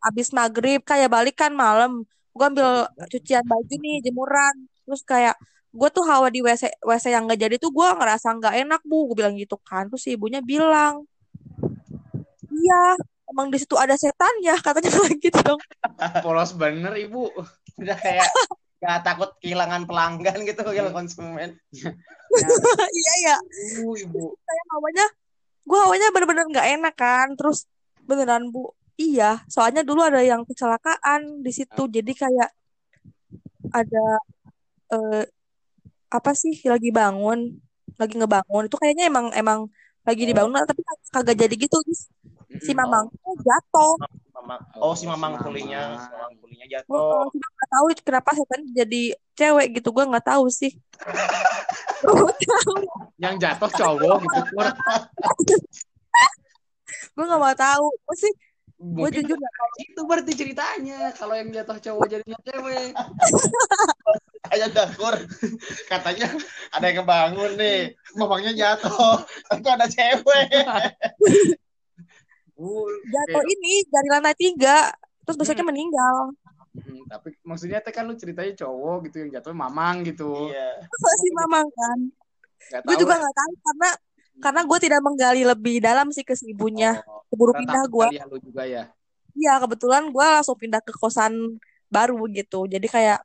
[0.00, 2.02] abis maghrib kayak balik kan malam
[2.32, 4.54] gue ambil cucian baju nih jemuran
[4.88, 5.36] terus kayak
[5.72, 9.08] gue tuh hawa di wc wc yang nggak jadi tuh gue ngerasa nggak enak bu.
[9.12, 9.88] Gue bilang gitu kan.
[9.88, 11.08] Terus si ibunya bilang
[12.52, 12.94] iya
[13.32, 14.92] emang di situ ada setannya katanya
[15.24, 15.60] gitu dong.
[16.20, 17.32] Polos bener ibu.
[17.80, 18.28] Udah kayak
[18.82, 21.56] nggak takut kehilangan pelanggan gitu kehilangan konsumen.
[21.72, 21.90] iya.
[23.22, 23.36] Ya
[23.78, 24.22] Ibu, ibu.
[24.34, 25.06] kayak hawanya
[25.62, 27.28] gue awalnya bener-bener nggak enak kan.
[27.38, 27.64] Terus
[28.04, 28.76] beneran bu.
[29.00, 31.88] Iya soalnya dulu ada yang kecelakaan di situ.
[31.88, 32.50] Jadi kayak
[33.72, 34.04] ada
[34.92, 35.24] eh,
[36.12, 37.56] apa sih lagi bangun
[37.96, 39.64] lagi ngebangun itu kayaknya emang emang
[40.04, 42.10] lagi dibangun tapi kagak jadi gitu terus
[42.60, 43.92] si mamang tuh jatuh.
[43.96, 44.20] Oh, si
[44.82, 45.46] Oh, si mamang Mamang.
[45.46, 47.30] kulinya, si mamang kulinya oh, jatuh.
[47.32, 49.02] cuma nggak tahu kenapa setan jadi
[49.38, 50.72] cewek gitu gue nggak tahu sih
[53.22, 54.40] Yang jatuh cowok gitu.
[57.14, 58.32] Gue nggak mau tahu gue sih
[58.82, 61.00] gue Mungkin jujur nggak tahu itu berarti ceritanya.
[61.14, 62.90] Kalau yang jatuh cowok jadinya cewek.
[64.52, 65.14] Ayo dakur.
[65.86, 66.26] Katanya
[66.74, 67.94] ada yang kebangun nih.
[68.18, 69.22] Mamangnya jatuh.
[69.54, 70.50] Itu ada cewek.
[73.02, 74.94] Jatuh ini dari lantai tiga
[75.26, 75.72] terus besoknya Hmm.
[75.74, 76.16] meninggal
[76.72, 80.48] Mm, tapi maksudnya teh kan lu ceritanya cowok gitu yang jatuh mamang gitu.
[80.48, 80.80] Iya.
[81.20, 81.98] si mamang kan
[82.72, 83.90] Gak gue tahu juga nggak tahu karena
[84.42, 88.06] karena gue tidak menggali lebih dalam sih ke si ibunya Oh, keburu karena pindah gue
[88.12, 88.84] ya lu juga ya.
[89.32, 91.56] iya kebetulan gue langsung pindah ke kosan
[91.88, 93.20] baru gitu jadi kayak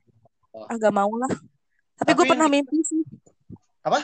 [0.48, 0.64] Oh.
[0.64, 1.28] agak mau lah
[1.94, 3.04] tapi, gue Tapi- pernah mimpi sih
[3.84, 4.00] Apa?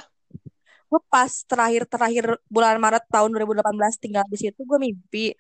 [0.85, 3.64] gue pas terakhir terakhir bulan Maret tahun 2018
[3.96, 5.33] tinggal di situ gue mimpi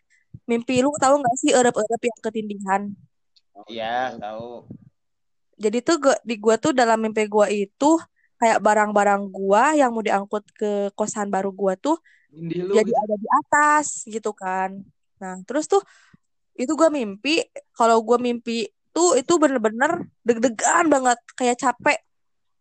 [0.44, 2.82] mimpi lu tahu nggak sih erep-erep yang ketindihan
[3.52, 4.66] Oh, Iya, tahu.
[5.54, 8.00] jadi tuh gua, di gua tuh dalam mimpi gua itu
[8.40, 11.96] kayak barang-barang gua yang mau diangkut ke kosan baru gua tuh
[12.34, 13.02] Indih lu jadi gitu.
[13.02, 14.70] ada di atas gitu kan.
[15.22, 15.82] Nah terus tuh
[16.58, 17.42] itu gua mimpi
[17.74, 21.98] kalau gua mimpi tuh itu bener-bener deg-degan banget kayak capek.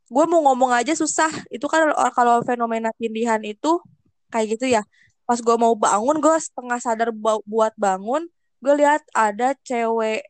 [0.10, 1.30] Gua mau ngomong aja susah.
[1.50, 3.82] Itu kan kalau fenomena tindihan itu
[4.30, 4.82] kayak gitu ya.
[5.26, 8.30] Pas gua mau bangun gua setengah sadar bu- buat bangun
[8.64, 10.24] gue lihat ada cewek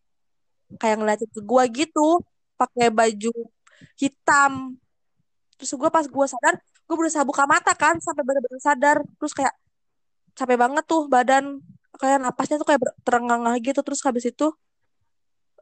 [0.81, 2.17] kayak ngeliatin ke gua gitu
[2.57, 3.29] pakai baju
[4.01, 4.73] hitam
[5.63, 8.97] terus gue pas gue sadar gue berusaha buka mata kan sampai bener-bener sadar.
[9.19, 9.55] Terus kayak
[10.35, 11.63] capek banget tuh badan.
[11.95, 13.79] Kayak napasnya tuh kayak terengah-engah gitu.
[13.79, 14.51] Terus habis itu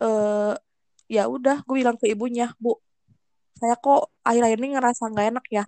[0.01, 0.57] eh
[1.05, 2.79] ya udah gue bilang ke ibunya bu
[3.59, 5.63] saya kok akhir-akhir ini ngerasa nggak enak ya?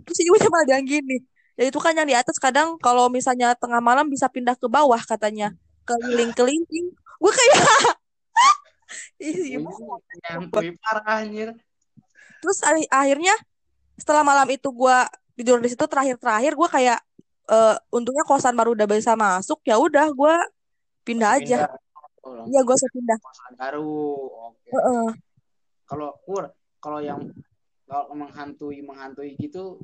[0.00, 1.18] Terus ibunya malah bilang gini
[1.58, 5.02] ya itu kan yang di atas kadang kalau misalnya tengah malam bisa pindah ke bawah
[5.02, 5.52] katanya.
[5.84, 7.54] Keliling-keliling gue kayak
[9.18, 9.68] Ih, ibu
[10.80, 11.52] parah anjir.
[12.38, 13.34] terus akhirnya
[13.98, 16.98] setelah malam itu gua tidur di situ terakhir-terakhir gua kayak
[17.48, 20.38] eh untungnya kosan baru udah bisa masuk ya udah gua
[21.02, 21.66] pindah aja
[22.28, 24.04] Oh, iya gua usah pindah kosan baru.
[24.52, 24.68] Oke.
[24.68, 25.08] Heeh.
[25.88, 26.44] Kalau kur,
[26.82, 27.20] kalau yang
[27.88, 29.80] kalau menghantui menghantui gitu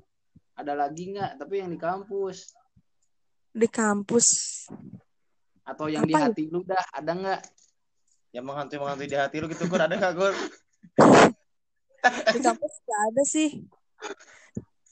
[0.52, 1.40] ada lagi nggak?
[1.40, 2.52] Tapi yang di kampus
[3.54, 4.26] di kampus
[5.62, 6.26] atau yang di Apa ya?
[6.28, 7.40] hati lu dah ada nggak?
[8.34, 9.80] Yang menghantui menghantui di hati lu gitu, Gur.
[9.80, 10.34] Ada nggak, Gur?
[12.36, 13.64] di kampus gak ada sih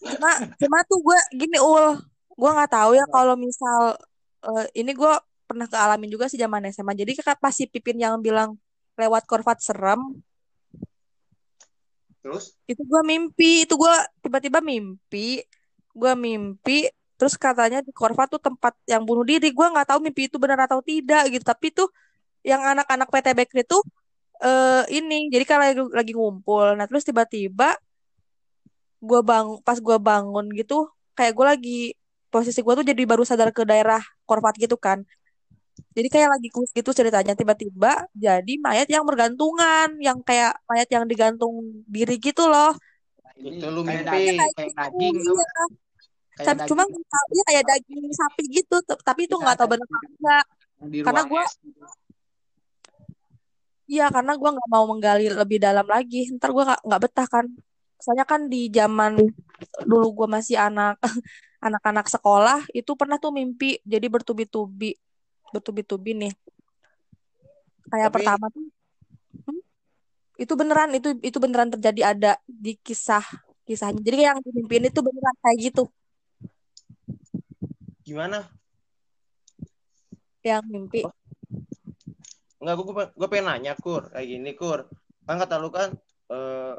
[0.03, 1.99] cuma cuma tuh gua gini ul.
[2.35, 3.97] Gua nggak tahu ya kalau misal
[4.43, 8.17] eh, ini gua pernah kealamin juga sih zaman SMA jadi kakak pas si Pipin yang
[8.25, 8.57] bilang
[8.97, 10.01] lewat korvat serem
[12.23, 12.55] Terus?
[12.71, 13.67] itu gua mimpi.
[13.67, 15.43] Itu gua tiba-tiba mimpi
[15.93, 16.89] gua mimpi
[17.21, 19.53] terus katanya di Korva tuh tempat yang bunuh diri.
[19.55, 21.45] Gua nggak tahu mimpi itu benar atau tidak gitu.
[21.45, 21.89] Tapi tuh
[22.43, 23.83] yang anak-anak PT Bakery tuh
[24.43, 25.29] eh ini.
[25.31, 26.75] Jadi lagi, lagi ngumpul.
[26.79, 27.77] Nah terus tiba-tiba
[29.03, 30.87] gua bang pas gua bangun gitu
[31.19, 31.99] kayak gua lagi
[32.31, 35.03] posisi gua tuh jadi baru sadar ke daerah Korvat gitu kan.
[35.93, 41.05] Jadi kayak lagi kus gitu ceritanya tiba-tiba jadi mayat yang bergantungan yang kayak mayat yang
[41.05, 42.73] digantung diri gitu loh.
[43.37, 44.07] Itu lu mimpi.
[44.07, 45.65] daging, kayak daging, Iya.
[46.33, 50.45] Kayak cuma tahu ya kayak daging sapi gitu tapi itu nggak tahu benar apa enggak.
[51.05, 51.85] Karena es gitu.
[53.93, 56.33] iya karena gua nggak mau menggali lebih dalam lagi.
[56.33, 57.47] Ntar gua nggak nggak betah kan
[58.03, 59.15] soalnya kan di zaman
[59.87, 60.99] dulu gua masih anak
[61.67, 64.99] anak-anak sekolah itu pernah tuh mimpi jadi bertubi-tubi
[65.55, 66.33] bertubi-tubi nih
[67.87, 68.67] kayak Tapi- pertama tuh
[69.47, 69.63] hmm,
[70.43, 73.23] itu beneran itu itu beneran terjadi ada di kisah
[73.63, 75.87] kisahnya jadi yang dimimpin itu beneran kayak gitu
[78.03, 78.51] Gimana?
[80.43, 81.07] yang mimpi
[82.63, 84.07] Enggak, gue, gue pengen nanya, Kur.
[84.15, 84.87] Kayak gini, Kur.
[85.27, 85.91] Kan kata lu kan,
[86.31, 86.79] lu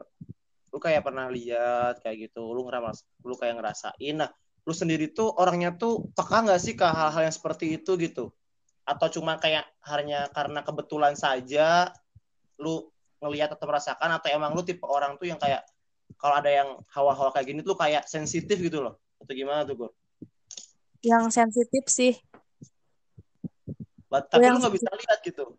[0.84, 2.43] kayak pernah lihat kayak gitu.
[2.52, 4.15] Lu ngeras, lu kayak ngerasain.
[4.19, 4.30] Nah,
[4.67, 8.36] lu sendiri tuh orangnya tuh peka nggak sih ke hal-hal yang seperti itu gitu?
[8.84, 11.96] Atau cuma kayak hanya karena kebetulan saja
[12.60, 12.91] lu
[13.24, 15.63] ngelihat atau merasakan atau emang lu tipe orang tuh yang kayak
[16.19, 19.00] kalau ada yang hawa-hawa kayak gini tuh kayak sensitif gitu loh.
[19.24, 19.91] Atau gimana tuh, Kur?
[21.04, 22.15] yang sensitif sih
[24.08, 25.58] But- Tapi yang lu nggak bisa lihat gitu.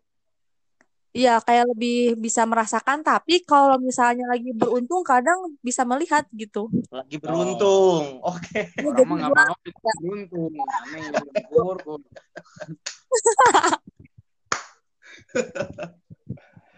[1.15, 6.67] Iya, kayak lebih bisa merasakan, tapi kalau misalnya lagi beruntung kadang bisa melihat gitu.
[6.91, 8.19] Lagi beruntung.
[8.19, 8.67] Oke.
[8.75, 9.55] Iya, Orang nggak mau
[9.95, 10.51] beruntung.
[10.83, 11.75] Aneh bersyukur.
[11.87, 12.01] Kur.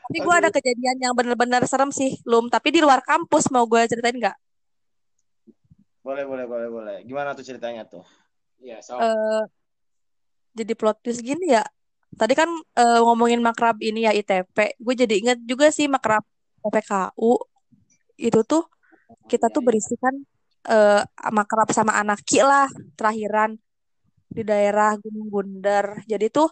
[0.07, 2.45] tapi gua ada kejadian yang bener-bener serem sih, Lum.
[2.53, 4.37] Tapi di luar kampus mau gue ceritain nggak?
[6.05, 6.97] Boleh, boleh, boleh, boleh.
[7.09, 8.05] Gimana tuh ceritanya tuh?
[8.61, 9.01] Iya, so.
[9.01, 9.43] Eh,
[10.53, 11.65] jadi plot twist gini ya.
[12.15, 14.79] Tadi kan eh, ngomongin makrab ini ya ITP.
[14.79, 16.23] Gue jadi inget juga sih makrab
[16.63, 17.31] PPKU.
[18.17, 18.63] Itu tuh
[19.31, 19.67] kita tuh Iya, iya.
[19.67, 20.15] berisi kan
[20.71, 21.01] eh,
[21.37, 22.67] makrab sama anak ki lah
[22.97, 23.51] terakhiran
[24.35, 25.85] di daerah Gunung Bunder.
[26.11, 26.47] Jadi tuh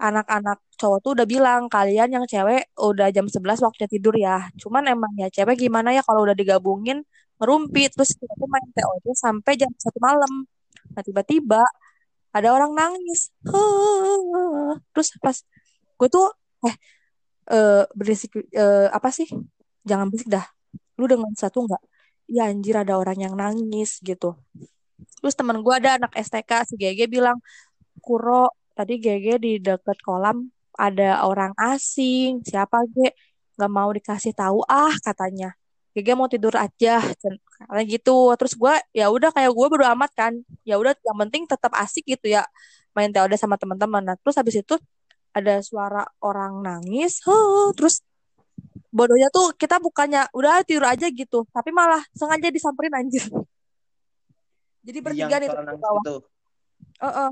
[0.00, 4.36] anak-anak cowok tuh udah bilang kalian yang cewek udah jam 11 waktunya tidur ya.
[4.60, 6.98] Cuman emang ya cewek gimana ya kalau udah digabungin
[7.40, 10.32] ngerumpi terus kita tuh main TOD sampai jam satu malam.
[10.94, 11.60] Nah tiba-tiba
[12.36, 13.20] ada orang nangis.
[13.50, 14.39] Huh.
[15.00, 15.36] Terus pas
[15.98, 16.26] gue tuh
[16.68, 16.76] eh
[17.52, 19.28] eh, berisik eh, apa sih?
[19.88, 20.46] Jangan berisik dah.
[20.98, 21.82] Lu dengan satu nggak?
[22.36, 24.36] Ya anjir ada orang yang nangis gitu.
[25.20, 27.38] Terus temen gue ada anak STK si Gege bilang,
[28.04, 32.40] Kuro tadi Gege di deket kolam ada orang asing.
[32.44, 33.12] Siapa Ge?
[33.60, 35.59] Gak mau dikasih tahu ah katanya.
[35.90, 37.02] Gege mau tidur aja,
[37.66, 38.30] karena gitu.
[38.38, 40.32] Terus gue ya udah kayak gue bodo amat kan.
[40.62, 42.46] Ya udah yang penting tetap asik gitu ya
[42.94, 44.02] main TOD sama teman-teman.
[44.02, 44.78] Nah terus habis itu
[45.34, 47.22] ada suara orang nangis.
[47.26, 48.02] Huh, terus
[48.90, 53.22] bodohnya tuh kita bukannya udah tidur aja gitu, tapi malah sengaja disamperin anjir.
[54.82, 56.02] Jadi bertiga nih nangis bawah.
[56.02, 56.16] itu.
[57.02, 57.30] Heeh.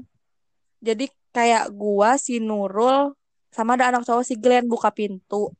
[0.79, 3.15] Jadi kayak gua si Nurul
[3.51, 5.51] sama ada anak cowok si Glenn buka pintu.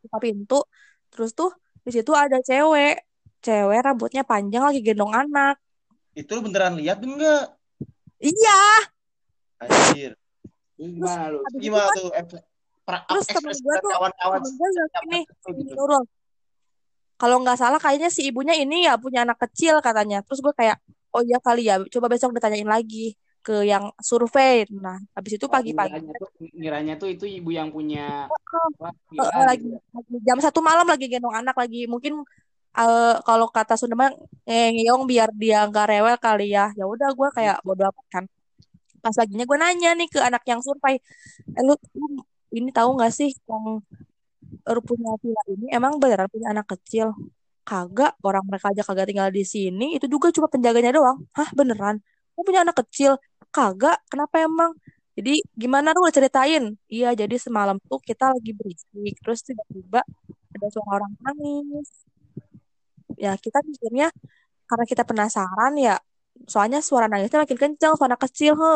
[0.00, 0.64] Buka pintu.
[1.12, 3.02] Terus tuh di situ ada cewek.
[3.42, 5.58] Cewek rambutnya panjang lagi gendong anak.
[6.14, 7.58] Itu beneran lihat enggak?
[8.22, 8.62] Iya.
[9.58, 10.14] Anjir.
[10.78, 11.38] Gimana lu?
[11.58, 12.40] Gimana kan tuh
[12.82, 15.20] pra- terus temen dari tuh kawan-kawan temen gua bilang setiap gini
[15.58, 15.74] gitu.
[15.74, 16.04] Nurul.
[17.18, 20.22] Kalau nggak salah kayaknya si ibunya ini ya punya anak kecil katanya.
[20.26, 20.78] Terus gue kayak
[21.14, 21.78] oh iya kali ya.
[21.86, 23.14] Coba besok ditanyain lagi
[23.46, 24.64] ke yang survei.
[24.70, 25.98] Nah habis itu Oh, pagi-pagi.
[25.98, 26.28] ngiranya tuh,
[26.58, 28.30] ngiranya tuh itu ibu yang punya
[29.18, 29.76] Oh, lagi, gitu.
[29.92, 31.84] lagi jam satu malam lagi gendong anak lagi.
[31.90, 32.22] Mungkin
[32.78, 34.10] eh, kalau kata Sunda mah
[34.48, 36.70] eh, ngeong biar dia nggak rewel kali ya.
[36.78, 38.24] Ya udah gue kayak bodo amat kan.
[39.02, 40.94] Pas laginya gue nanya nih ke anak yang survei
[41.58, 42.06] eh, lu, lu
[42.54, 43.82] ini tahu nggak sih yang
[44.62, 47.10] lu punya villa ini emang beneran punya anak kecil?
[47.62, 51.18] Kagak orang mereka aja kagak tinggal di sini itu juga cuma penjaganya doang.
[51.36, 51.96] Hah beneran?
[52.34, 53.16] Lu punya anak kecil
[53.54, 54.72] kagak kenapa emang?
[55.16, 60.00] Jadi gimana lu ceritain iya jadi semalam tuh kita lagi berisik terus tiba-tiba
[60.56, 61.88] ada suara orang nangis.
[63.20, 64.08] Ya kita mikirnya
[64.68, 66.00] karena kita penasaran ya
[66.48, 68.72] soalnya suara nangisnya makin kencang suara kecil he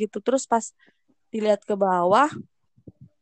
[0.00, 0.16] gitu.
[0.24, 0.64] Terus pas
[1.32, 2.30] dilihat ke bawah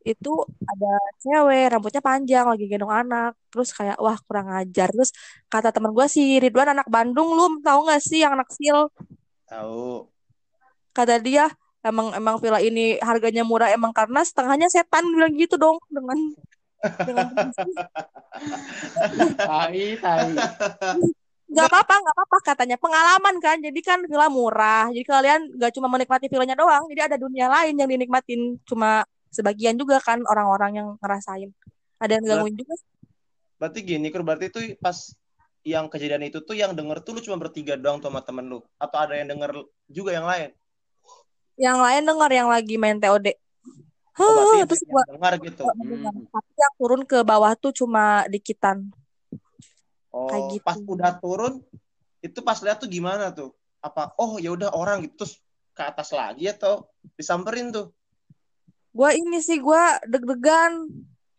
[0.02, 0.30] itu
[0.70, 0.90] ada
[1.22, 3.34] cewek rambutnya panjang lagi gendong anak.
[3.50, 4.88] Terus kayak wah kurang ajar.
[4.94, 5.10] Terus
[5.50, 8.86] kata temen gue si Ridwan anak Bandung lu tahu nggak sih yang anak sil
[9.50, 10.11] Tahu.
[10.92, 11.48] Kata dia
[11.82, 16.18] emang emang villa ini harganya murah emang karena setengahnya setan bilang gitu dong dengan
[16.82, 17.26] dengan
[19.38, 20.34] Tai, tai.
[21.52, 22.76] nggak apa-apa nggak apa-apa katanya.
[22.80, 24.88] Pengalaman kan jadi kan villa murah.
[24.90, 28.58] Jadi kalian nggak cuma menikmati villanya doang jadi ada dunia lain yang dinikmatin.
[28.66, 31.52] Cuma sebagian juga kan orang-orang yang ngerasain.
[32.02, 32.74] Ada yang gangguin juga
[33.62, 35.14] Berarti gini, Kur, berarti itu pas
[35.62, 38.58] yang kejadian itu tuh yang denger tuh lu cuma bertiga doang tuh sama temen lu?
[38.74, 39.54] Atau ada yang denger
[39.86, 40.50] juga yang lain?
[41.56, 43.36] Yang lain dengar yang lagi main TOD
[44.12, 45.62] Oh, Huh, terus yang gua dengar gitu.
[45.64, 46.28] Hmm.
[46.28, 48.92] tapi yang turun ke bawah tuh cuma dikitan
[50.12, 50.64] Oh, Kayak gitu.
[50.68, 51.54] pas udah turun
[52.20, 53.56] itu pas lihat tuh gimana tuh?
[53.80, 55.40] Apa oh ya udah orang gitu terus
[55.72, 56.84] ke atas lagi atau
[57.16, 57.88] disamperin tuh?
[58.92, 60.84] gue ini sih gue deg-degan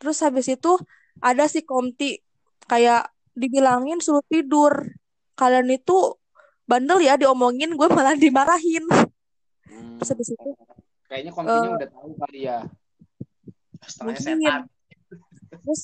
[0.01, 0.73] terus habis itu
[1.21, 2.17] ada si Komti
[2.65, 4.73] kayak dibilangin suruh tidur
[5.37, 6.17] kalian itu
[6.65, 8.81] bandel ya diomongin gue malah dimarahin
[9.65, 9.97] Hmm.
[9.97, 10.49] terus habis itu
[11.03, 11.77] Kayaknya kompinya Eh.
[11.77, 12.59] udah tahu kali ya.
[13.83, 14.39] Setengahnya Mungkin.
[14.41, 14.61] setan.
[15.53, 15.81] terus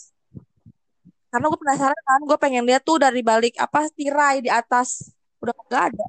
[1.30, 5.54] karena gue penasaran kan gue pengen lihat tuh dari balik apa tirai di atas udah
[5.68, 6.08] gak ada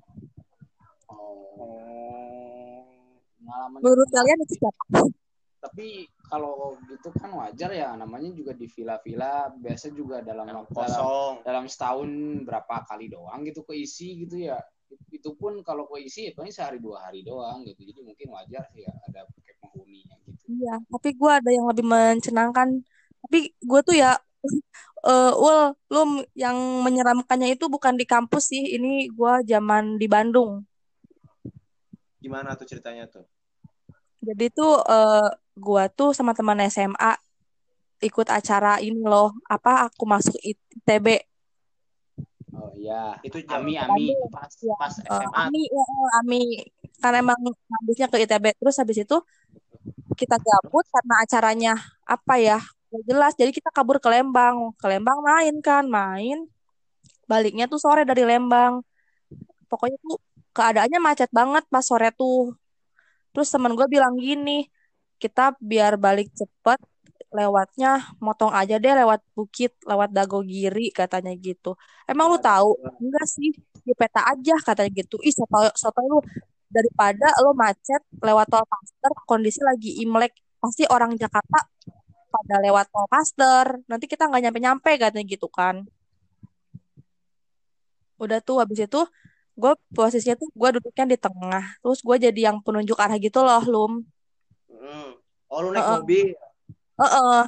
[1.10, 2.80] Oh,
[3.68, 4.84] menurut kalian itu siapa
[5.60, 10.72] Tapi kalau gitu kan wajar ya, namanya juga di villa-villa biasa juga dalam Yang dalam,
[10.72, 11.32] kosong.
[11.44, 12.08] dalam setahun
[12.40, 14.56] berapa kali doang gitu keisi gitu ya.
[15.10, 17.82] Itu pun kalau keisi itu sehari dua hari doang gitu.
[17.86, 20.42] Jadi mungkin wajar sih ya ada kayak penghuninya gitu.
[20.50, 22.68] iya tapi gue ada yang lebih mencenangkan
[23.22, 24.18] tapi gue tuh ya
[25.10, 30.64] eh ul lu yang menyeramkannya itu bukan di kampus sih ini gue zaman di Bandung
[32.20, 33.24] Gimana tuh ceritanya tuh?
[34.20, 37.16] Jadi tuh eh, gua tuh sama teman SMA
[38.04, 41.29] ikut acara ini loh apa aku masuk ITB
[42.60, 43.16] Oh iya.
[43.24, 44.12] Itu Ami Ami.
[44.28, 45.40] pas ya pas Eh, SMA.
[45.48, 45.84] Ami ya,
[46.20, 46.42] Ami.
[47.00, 47.38] Kan emang
[47.80, 49.16] habisnya ke ITB terus habis itu
[50.20, 51.72] kita gabut karena acaranya
[52.04, 53.32] apa ya Nggak jelas.
[53.38, 54.74] Jadi kita kabur ke Lembang.
[54.74, 56.38] Ke Lembang main kan main.
[57.30, 58.82] Baliknya tuh sore dari Lembang.
[59.70, 60.18] Pokoknya tuh
[60.50, 62.50] keadaannya macet banget pas sore tuh.
[63.30, 64.66] Terus temen gue bilang gini
[65.22, 66.80] kita biar balik cepet
[67.30, 71.78] lewatnya motong aja deh lewat bukit lewat Dagogiri katanya gitu.
[72.10, 72.74] Emang lu tahu?
[72.98, 73.54] Enggak sih
[73.86, 75.16] di peta aja katanya gitu.
[75.22, 76.18] Ih soto soto lu?
[76.70, 80.34] Daripada lo macet lewat tol Paster kondisi lagi Imlek.
[80.60, 81.66] Pasti orang Jakarta
[82.30, 85.86] pada lewat tol Paster nanti kita nggak nyampe nyampe katanya gitu kan.
[88.20, 89.00] Udah tuh habis itu
[89.60, 91.64] gue posisinya tuh gue duduknya di tengah.
[91.82, 93.92] Terus gue jadi yang penunjuk arah gitu loh lum.
[94.66, 95.14] Hmm.
[95.50, 95.98] Oh lu naik Heeh.
[95.98, 96.28] mobil.
[97.00, 97.40] Heeh.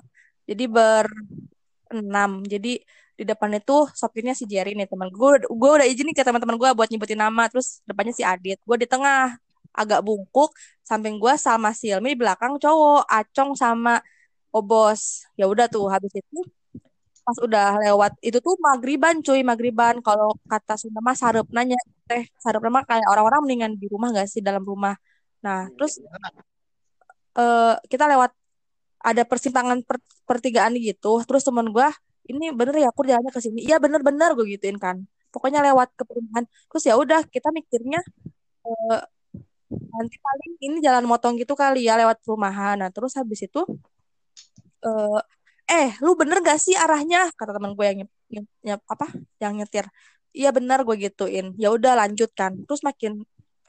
[0.48, 2.70] jadi berenam jadi
[3.18, 5.28] di depan itu sopirnya si Jerry nih teman gue
[5.60, 8.58] gue udah izin nih ke teman-teman gue buat nyebutin nama terus depannya si Adit.
[8.66, 9.36] Gue di tengah
[9.72, 10.50] agak bungkuk
[10.84, 14.00] samping gue sama Silmi di belakang cowok Acong sama
[14.52, 16.38] Obos ya udah tuh habis itu
[17.26, 19.94] pas udah lewat itu tuh magriban cuy magriban.
[20.06, 21.76] Kalau kata Sunda mah sarep nanya
[22.10, 24.94] teh sarep nama kayak orang-orang mendingan di rumah gak sih dalam rumah?
[25.44, 25.92] Nah terus
[27.38, 28.30] eh, kita lewat
[29.08, 31.86] ada persimpangan per- pertigaan gitu terus temen gue
[32.30, 33.58] ini bener ya aku jalannya ke sini.
[33.66, 34.96] Iya bener-bener gue gituin kan.
[35.32, 37.98] Pokoknya lewat ke perumahan terus ya udah kita mikirnya
[38.66, 38.98] eh,
[39.94, 42.74] nanti paling ini jalan motong gitu kali ya lewat perumahan.
[42.82, 43.60] Nah terus habis itu
[44.86, 45.18] eh
[45.72, 47.18] eh lu bener gak sih arahnya?
[47.38, 49.06] kata teman gue yang nyep, nyep- nyep- apa
[49.42, 49.86] yang nyetir.
[50.38, 51.46] Iya bener gue gituin.
[51.62, 52.52] Ya udah lanjut kan.
[52.66, 53.12] Terus makin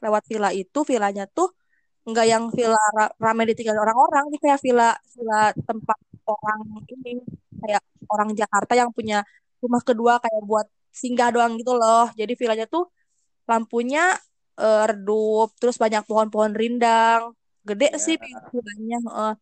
[0.04, 1.48] lewat villa itu villanya tuh
[2.04, 6.60] nggak yang villa ra- rame ditinggal orang-orang ini kayak villa villa tempat orang
[6.92, 7.10] ini
[7.64, 9.24] kayak orang Jakarta yang punya
[9.62, 12.06] rumah kedua kayak buat singgah doang gitu loh.
[12.12, 12.84] Jadi villanya tuh
[13.48, 14.12] lampunya
[14.60, 17.32] eh, redup terus banyak pohon-pohon rindang.
[17.64, 17.98] Gede Ya.
[17.98, 18.16] sih
[18.52, 19.32] villanya heeh.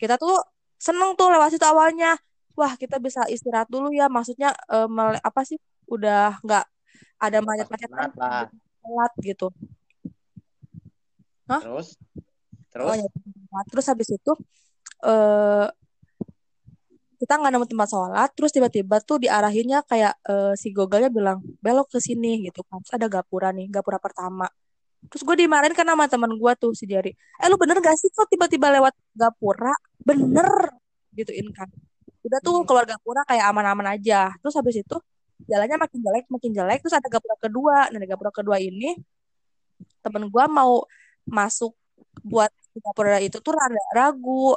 [0.00, 0.34] kita tuh
[0.80, 2.18] seneng tuh lewat situ awalnya.
[2.58, 4.10] Wah kita bisa istirahat dulu ya.
[4.10, 4.50] Maksudnya
[4.90, 6.64] mele- apa sih udah nggak
[7.20, 8.10] ada macet-macetan
[8.80, 9.46] telat gitu
[11.50, 11.62] Hah?
[11.62, 11.98] Terus
[12.80, 13.08] Oh terus ya.
[13.50, 14.32] Nah, terus habis itu
[15.02, 15.66] eh
[17.20, 21.92] kita nggak nemu tempat sholat, terus tiba-tiba tuh diarahinnya kayak eh, si Google-nya bilang belok
[21.92, 22.80] ke sini gitu kan.
[22.80, 24.48] Terus ada gapura nih, gapura pertama.
[25.10, 27.12] Terus gue dimarahin kan sama teman gue tuh si Jari.
[27.12, 29.72] Eh lu bener gak sih kok tiba-tiba lewat gapura?
[30.00, 30.48] Bener
[31.12, 31.68] gituin kan.
[32.24, 32.66] Udah tuh Hmm.
[32.68, 34.32] keluar gapura kayak aman-aman aja.
[34.40, 34.96] Terus habis itu
[35.48, 36.78] jalannya makin jelek, makin jelek.
[36.84, 37.76] Terus ada gapura kedua.
[37.92, 38.96] Nah di gapura kedua ini
[40.04, 40.84] temen gue mau
[41.30, 41.72] masuk
[42.26, 44.54] buat ke gapura itu tuh rada ragu.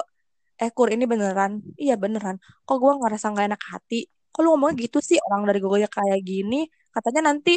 [0.62, 1.62] Eh Kur ini beneran?
[1.78, 2.38] Iya beneran.
[2.68, 4.00] Kok gue ngerasa nggak enak hati?
[4.34, 6.70] Kok lu ngomongnya gitu sih orang dari Google kayak gini?
[6.94, 7.52] Katanya nanti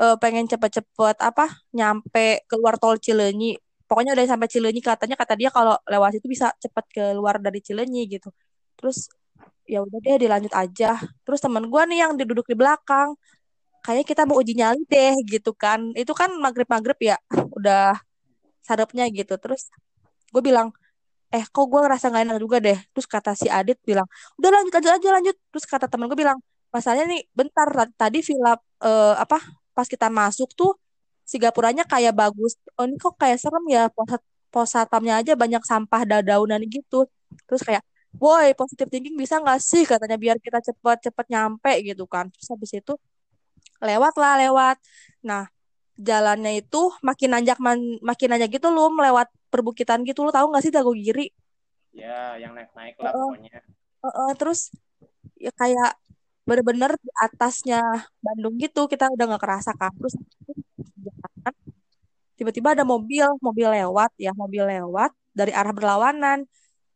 [0.00, 1.44] eh, pengen cepet-cepet apa
[1.76, 3.56] nyampe keluar tol Cileunyi.
[3.88, 8.02] Pokoknya udah sampai Cileunyi katanya kata dia kalau lewat itu bisa cepet keluar dari Cileunyi
[8.08, 8.28] gitu.
[8.78, 9.08] Terus
[9.64, 11.00] ya udah deh dilanjut aja.
[11.24, 13.16] Terus teman gue nih yang duduk di belakang
[13.84, 15.92] kayaknya kita mau uji nyali deh gitu kan.
[15.92, 17.16] Itu kan maghrib-maghrib ya.
[17.56, 17.92] Udah
[18.66, 19.34] sarapnya gitu.
[19.42, 19.62] Terus
[20.34, 20.68] gue bilang,
[21.34, 22.78] eh kok gue ngerasa gak enak juga deh.
[22.92, 24.06] Terus kata si Adit bilang,
[24.38, 25.36] udah lanjut aja aja lanjut.
[25.52, 26.38] Terus kata temen gue bilang,
[26.74, 28.52] masalahnya nih bentar ta- tadi villa
[28.86, 29.38] eh, apa
[29.76, 30.72] pas kita masuk tuh
[31.30, 32.52] si gapuranya kayak bagus.
[32.78, 34.10] Oh ini kok kayak serem ya pos
[34.52, 36.96] pos aja banyak sampah dadaunan gitu.
[37.46, 37.82] Terus kayak,
[38.14, 42.30] boy positive thinking bisa nggak sih katanya biar kita cepet-cepet nyampe gitu kan.
[42.30, 42.92] Terus habis itu
[43.82, 44.76] lewat lah lewat.
[45.26, 45.42] Nah
[45.94, 50.64] jalannya itu makin nanjak man- makin nanjak gitu loh melewat perbukitan gitu lo tahu nggak
[50.66, 51.30] sih Dagogiri
[51.94, 53.28] ya yang naik-naik lah Heeh.
[53.30, 53.60] pokoknya.
[54.04, 54.60] Heeh, terus
[55.38, 55.96] ya kayak
[56.44, 57.80] bener-bener di atasnya
[58.20, 59.94] Bandung gitu kita udah nggak kerasa kan.
[59.96, 60.14] Terus
[61.00, 61.54] jalan,
[62.36, 66.44] tiba-tiba ada mobil mobil lewat ya mobil lewat dari arah berlawanan.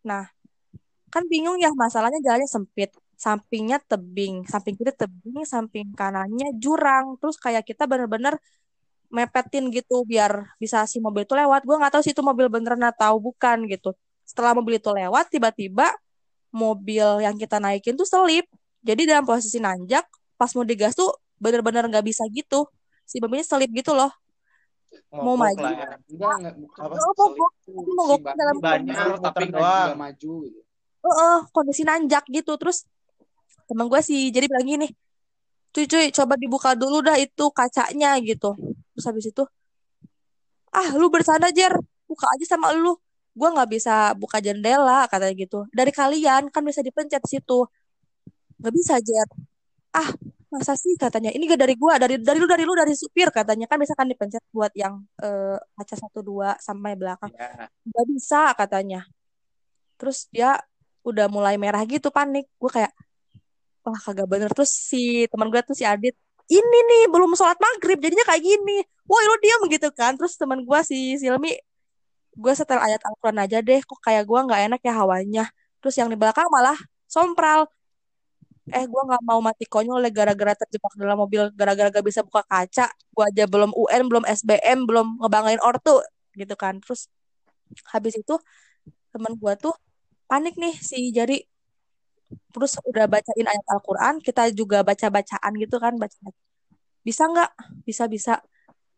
[0.04, 0.28] Nah
[1.08, 2.90] kan bingung ya masalahnya jalannya sempit.
[3.18, 7.16] Sampingnya tebing samping kiri tebing samping kanannya jurang.
[7.22, 8.36] Terus kayak kita bener-bener
[9.08, 12.80] mepetin gitu biar bisa si mobil itu lewat gue nggak tahu sih itu mobil beneran
[12.84, 13.96] atau bukan gitu
[14.28, 15.96] setelah mobil itu lewat tiba-tiba
[16.52, 18.44] mobil yang kita naikin tuh selip
[18.84, 20.04] jadi dalam posisi nanjak
[20.36, 21.08] pas mau digas tuh
[21.40, 22.68] bener-bener nggak bisa gitu
[23.08, 24.12] si mobilnya selip gitu loh
[25.12, 25.60] Mau maju.
[25.60, 26.00] lah.
[26.08, 26.80] Enggak, enggak bukan.
[26.84, 26.94] Apa?
[26.96, 27.52] Oh, mogok.
[27.96, 28.56] Mogok ban- dalam
[29.20, 29.96] tapi doang.
[29.96, 30.60] maju gitu.
[31.04, 32.84] Heeh, kondisi nanjak gitu terus
[33.68, 34.88] temen gue sih jadi bilang gini
[35.76, 38.56] cuy cuy coba dibuka dulu dah itu kacanya gitu
[38.98, 39.46] terus habis itu
[40.74, 41.74] ah lu bersanda Jer.
[42.08, 42.96] Buka aja sama lu.
[43.36, 45.58] Gue nggak bisa buka jendela katanya gitu.
[45.70, 47.68] Dari kalian kan bisa dipencet situ.
[48.60, 49.28] Nggak bisa Jer.
[49.94, 50.08] Ah
[50.48, 50.96] masa sih?
[50.96, 51.28] katanya.
[51.32, 53.66] Ini gak dari gue dari dari lu dari lu dari supir katanya.
[53.70, 57.30] Kan bisa kan dipencet buat yang uh, kaca satu dua sampai belakang.
[57.36, 57.68] Ya.
[57.88, 59.00] nggak bisa katanya.
[60.00, 60.56] Terus dia
[61.04, 62.48] udah mulai merah gitu panik.
[62.60, 62.92] Gue kayak
[63.84, 64.50] wah kagak bener.
[64.56, 66.16] Terus si teman gue tuh si Adit
[66.48, 68.80] ini nih belum sholat maghrib jadinya kayak gini.
[69.08, 70.16] Woi lu diam gitu kan.
[70.16, 71.56] Terus teman gue si Silmi
[72.38, 75.44] gue setel ayat Al-Quran aja deh kok kayak gue nggak enak ya hawanya.
[75.80, 76.76] Terus yang di belakang malah
[77.08, 77.68] sompral.
[78.68, 82.44] Eh gue nggak mau mati konyol le gara-gara terjebak dalam mobil gara-gara gak bisa buka
[82.44, 82.88] kaca.
[83.12, 86.00] Gue aja belum UN belum SBM belum ngebanggain ortu
[86.36, 86.80] gitu kan.
[86.84, 87.08] Terus
[87.92, 88.34] habis itu
[89.12, 89.74] teman gue tuh
[90.28, 91.40] panik nih si jari
[92.52, 96.18] terus udah bacain ayat Al-Quran kita juga baca-bacaan gitu kan baca.
[97.06, 97.50] Bisa nggak?
[97.88, 98.32] Bisa bisa.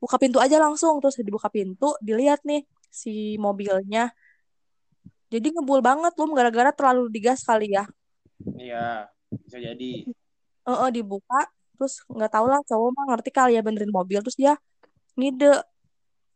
[0.01, 4.11] Buka pintu aja langsung terus dibuka pintu dilihat nih si mobilnya.
[5.31, 7.87] Jadi ngebul banget loh gara-gara terlalu digas kali ya.
[8.59, 9.07] Iya,
[9.47, 10.11] bisa jadi.
[10.61, 11.47] eh eh, dibuka
[11.81, 14.53] terus nggak tahu lah cowok mah ngerti kali ya benerin mobil terus dia
[15.17, 15.65] ngide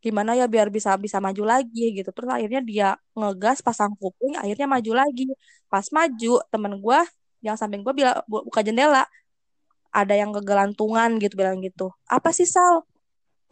[0.05, 2.09] gimana ya biar bisa bisa maju lagi gitu.
[2.15, 2.87] Terus akhirnya dia
[3.17, 5.23] ngegas pasang kuping akhirnya maju lagi.
[5.71, 6.99] Pas maju temen gue
[7.45, 9.03] yang samping gue bilang bu- buka jendela.
[9.95, 11.89] Ada yang kegelantungan gitu bilang gitu.
[12.11, 12.83] Apa sih Sal?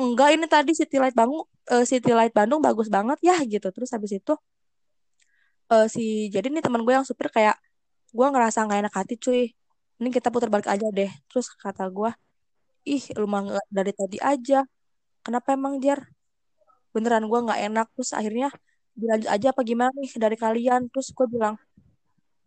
[0.01, 3.67] Enggak ini tadi City Light Bandung eh, City Light Bandung bagus banget ya gitu.
[3.75, 4.33] Terus habis itu
[5.71, 6.01] eh, si
[6.33, 7.55] jadi nih teman gue yang supir kayak
[8.17, 9.41] gue ngerasa nggak enak hati cuy.
[9.99, 11.09] Ini kita putar balik aja deh.
[11.29, 12.11] Terus kata gue
[12.93, 13.43] ih lu mah
[13.77, 14.55] dari tadi aja.
[15.25, 15.99] Kenapa emang Jar
[16.93, 17.87] beneran gue nggak enak.
[17.97, 18.47] Terus akhirnya
[18.93, 20.81] dilanjut aja apa gimana nih dari kalian?
[20.93, 21.55] Terus gue bilang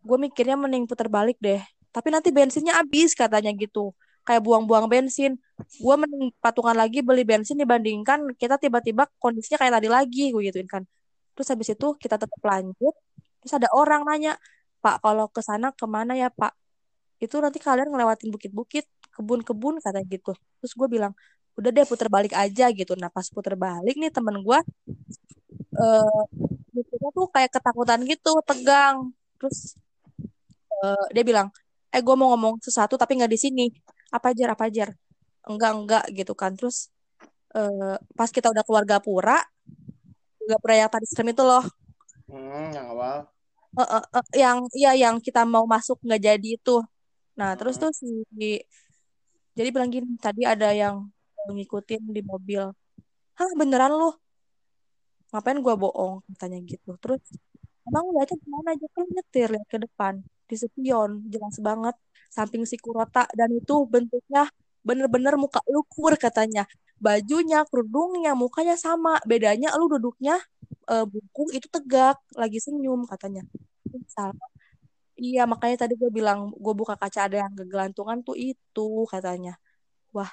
[0.07, 1.61] gue mikirnya mending putar balik deh.
[1.91, 3.91] Tapi nanti bensinnya habis katanya gitu.
[4.27, 5.35] Kayak buang-buang bensin.
[5.79, 10.67] Gue mending patungan lagi beli bensin dibandingkan kita tiba-tiba kondisinya kayak tadi lagi gue gituin
[10.67, 10.83] kan.
[11.35, 12.95] Terus habis itu kita tetap lanjut.
[13.43, 14.39] Terus ada orang nanya
[14.81, 16.55] pak kalau ke sana ke mana ya pak?
[17.17, 18.85] Itu nanti kalian ngelewatin bukit-bukit
[19.17, 20.37] kebun-kebun kata gitu.
[20.61, 21.13] Terus gue bilang
[21.57, 22.93] udah deh puter balik aja gitu.
[23.01, 24.59] Nah pas puter balik nih temen gue
[25.77, 26.21] eh
[26.75, 28.97] mikirnya tuh kayak ketakutan gitu tegang.
[29.39, 29.57] Terus
[30.83, 31.47] eh, dia bilang
[31.93, 33.65] eh gue mau ngomong sesuatu tapi nggak di sini.
[34.15, 34.89] Apa jar apa jar
[35.49, 36.51] enggak enggak gitu kan.
[36.57, 36.77] Terus
[37.57, 39.37] eh, pas kita udah keluar Gapura
[40.49, 41.63] Gapura yang tadi serem itu loh.
[42.27, 43.17] Hmm, yang awal.
[43.77, 46.71] Eh, eh, eh, yang iya yang kita mau masuk nggak jadi itu.
[47.39, 47.89] Nah terus Hmm.
[47.89, 48.07] tuh si
[49.57, 51.09] jadi bilang gini tadi ada yang
[51.55, 52.63] ngikutin di mobil.
[53.37, 54.09] Hah beneran lu?
[55.31, 56.23] Ngapain gua bohong?
[56.33, 56.91] Katanya gitu.
[57.01, 57.21] Terus
[57.87, 58.87] emang lihatnya gimana aja?
[58.95, 60.13] Kan nyetir lihat ke depan.
[60.49, 61.95] Di spion jelas banget.
[62.31, 63.23] Samping si Kurota.
[63.35, 64.47] Dan itu bentuknya
[64.87, 66.63] bener-bener muka lu kur katanya.
[66.97, 69.19] Bajunya kerudungnya mukanya sama.
[69.29, 70.39] Bedanya lu duduknya
[70.91, 73.43] eh, bungkung itu tegak lagi senyum katanya.
[74.09, 74.49] Salah.
[75.17, 79.57] Iya makanya tadi gue bilang gue buka kaca ada yang kegelantungan tuh itu katanya.
[80.15, 80.29] Wah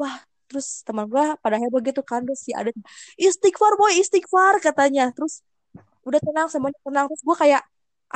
[0.00, 0.16] wah
[0.48, 2.70] terus teman gue pada heboh gitu kan terus si ada
[3.18, 5.10] istighfar boy istighfar katanya.
[5.16, 5.42] Terus
[6.06, 7.06] udah tenang semuanya tenang.
[7.10, 7.62] Terus gue kayak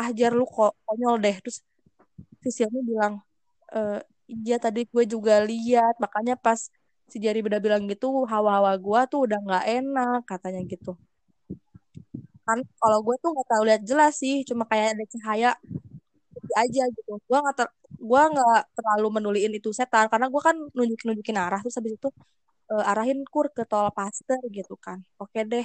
[0.01, 1.37] ah jar lu kok konyol deh.
[1.43, 1.57] Terus
[2.43, 3.15] si Silmi bilang
[3.75, 3.81] e,
[4.31, 5.95] iya tadi gue juga lihat.
[6.05, 6.71] Makanya pas
[7.11, 10.95] si Jari udah bilang gitu hawa-hawa gue tuh udah nggak enak katanya gitu.
[12.47, 15.51] Kan kalau gue tuh nggak tahu lihat jelas sih cuma kayak ada cahaya
[16.63, 17.11] aja gitu.
[17.29, 17.69] Gue nggak ter
[18.09, 22.09] gue nggak terlalu menuliin itu setan karena gue kan nunjukin nunjukin arah terus habis itu
[22.73, 24.99] eh, arahin kur ke tol Paster gitu kan.
[25.23, 25.65] Oke deh.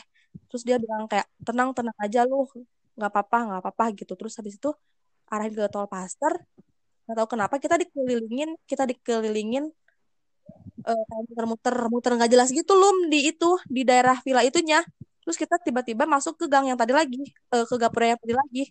[0.50, 2.36] Terus dia bilang kayak tenang tenang aja lu
[2.98, 4.14] nggak apa-apa nggak apa-apa gitu.
[4.20, 4.70] Terus habis itu
[5.34, 6.34] arahin ke tol Paster
[7.06, 9.66] nggak tahu kenapa kita dikelilingin kita dikelilingin
[10.86, 14.78] kayak muter-muter muter nggak jelas gitu lum di itu di daerah villa itunya.
[15.24, 17.18] Terus kita tiba-tiba masuk ke gang yang tadi lagi
[17.54, 18.62] eh, ke gapura yang tadi lagi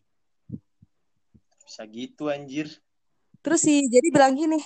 [1.64, 2.68] Bisa gitu anjir.
[3.44, 4.56] terus si jadi bilang gini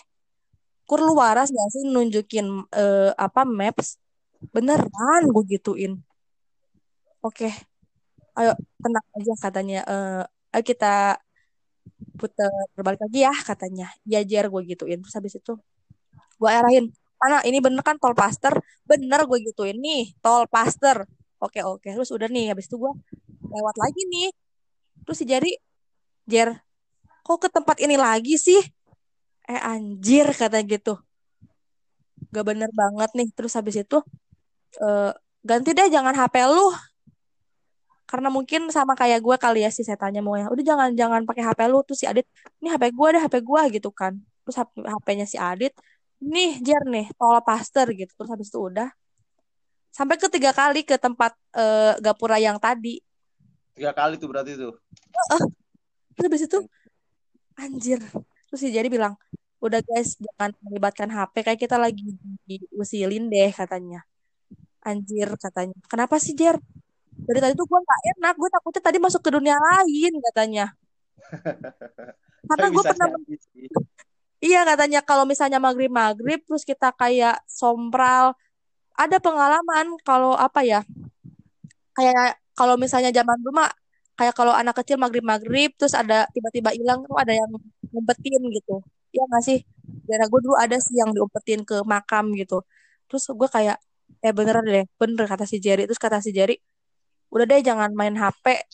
[0.87, 3.99] kur lu waras gak sih nunjukin eh, apa maps?
[4.55, 5.93] Beneran gue gituin.
[7.21, 7.51] Oke
[8.39, 10.23] ayo tenang aja katanya eh
[10.55, 11.19] ayo kita
[12.19, 13.87] putar berbalik lagi ya katanya.
[14.07, 14.99] Ya jar gue gituin.
[15.03, 15.53] Terus habis itu
[16.39, 18.55] gue arahin mana ini bener kan tol paster?
[18.87, 19.77] Bener gue gituin.
[19.77, 21.03] Nih tol paster.
[21.43, 21.89] Oke oke.
[21.91, 22.93] Terus udah nih habis itu gue
[23.55, 24.29] lewat lagi nih.
[25.05, 25.53] Terus si Jari
[26.31, 26.68] Jer
[27.29, 28.57] kok ke tempat ini lagi sih?
[29.45, 30.97] Eh anjir kata gitu.
[32.33, 33.29] Gak bener banget nih.
[33.37, 34.01] Terus habis itu
[34.81, 35.13] eh,
[35.45, 36.73] ganti deh jangan HP lu.
[38.09, 41.45] Karena mungkin sama kayak gue kali ya si setannya mau ya udah jangan jangan pakai
[41.45, 41.85] HP lu.
[41.85, 42.25] Terus si Adit
[42.65, 44.17] ini HP gue deh HP gue gitu kan.
[44.49, 45.77] Terus HP-nya si Adit
[46.25, 48.09] nih Jer nih tol paster gitu.
[48.17, 48.89] Terus habis itu udah.
[49.93, 53.05] Sampai ketiga kali ke tempat eh, gapura yang tadi.
[53.77, 54.73] Tiga kali tuh berarti tuh.
[56.17, 56.59] Terus habis itu
[57.59, 58.01] anjir.
[58.49, 59.19] Terus si Jerry bilang
[59.59, 62.15] udah guys jangan melibatkan HP kayak kita lagi
[62.47, 64.07] diusilin deh katanya.
[64.87, 65.77] Anjir katanya.
[65.91, 66.57] Kenapa sih Jer?
[67.19, 70.67] Dari tadi tuh gue gak enak gue takutnya tadi masuk ke dunia lain katanya.
[72.49, 73.67] Karena gue pernah jadi.
[74.39, 78.39] Iya katanya kalau misalnya maghrib maghrib terus kita kayak sompral
[78.95, 80.81] ada pengalaman kalau apa ya
[81.99, 83.71] kayak kalau misalnya zaman dulu mah
[84.19, 87.51] kayak kalau anak kecil maghrib maghrib terus ada tiba-tiba hilang tuh ada yang
[87.95, 88.83] ngumpetin gitu.
[89.15, 89.59] Iya nggak sih?
[90.11, 92.67] Daerah gue dulu ada sih yang diumpetin ke makam gitu.
[93.07, 93.79] Terus gue kayak
[94.19, 95.87] eh beneran deh bener kata si Jerry.
[95.87, 96.59] Terus kata si Jerry
[97.31, 98.65] udah deh jangan main HP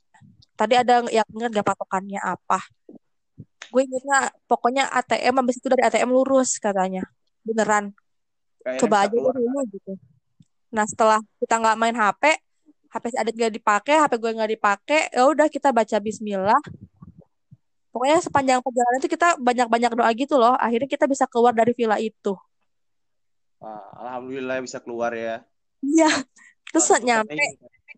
[0.55, 2.64] tadi ada yang ingat gak patokannya apa?
[3.68, 7.05] Gue ingetnya pokoknya ATM habis itu dari ATM lurus katanya.
[7.45, 7.92] Beneran.
[8.64, 9.92] Akhirnya coba aja dulu gitu.
[10.72, 12.22] Nah setelah kita nggak main HP
[12.95, 16.61] HP Adit nggak dipakai HP gue nggak dipakai ya udah kita baca Bismillah
[17.90, 21.99] pokoknya sepanjang perjalanan itu kita banyak-banyak doa gitu loh akhirnya kita bisa keluar dari villa
[21.99, 22.34] itu
[23.59, 25.42] Wah, alhamdulillah bisa keluar ya
[25.82, 26.11] iya
[26.70, 27.53] terus itu nyampe penting.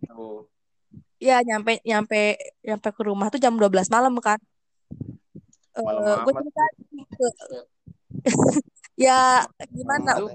[0.07, 0.49] Tuh.
[1.17, 4.41] ya nyampe nyampe nyampe ke rumah tuh jam 12 malam kan
[5.77, 6.41] Eh, Malam gue amat.
[6.41, 6.65] cerita
[7.13, 7.27] ke
[9.05, 10.33] ya gimana Itu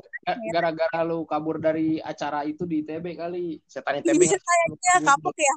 [0.54, 3.58] gara-gara lu kabur dari acara itu di ITB kali.
[3.66, 5.56] setan ITB Iya kayaknya kapok ya.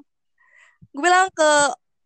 [0.94, 1.50] Gue bilang ke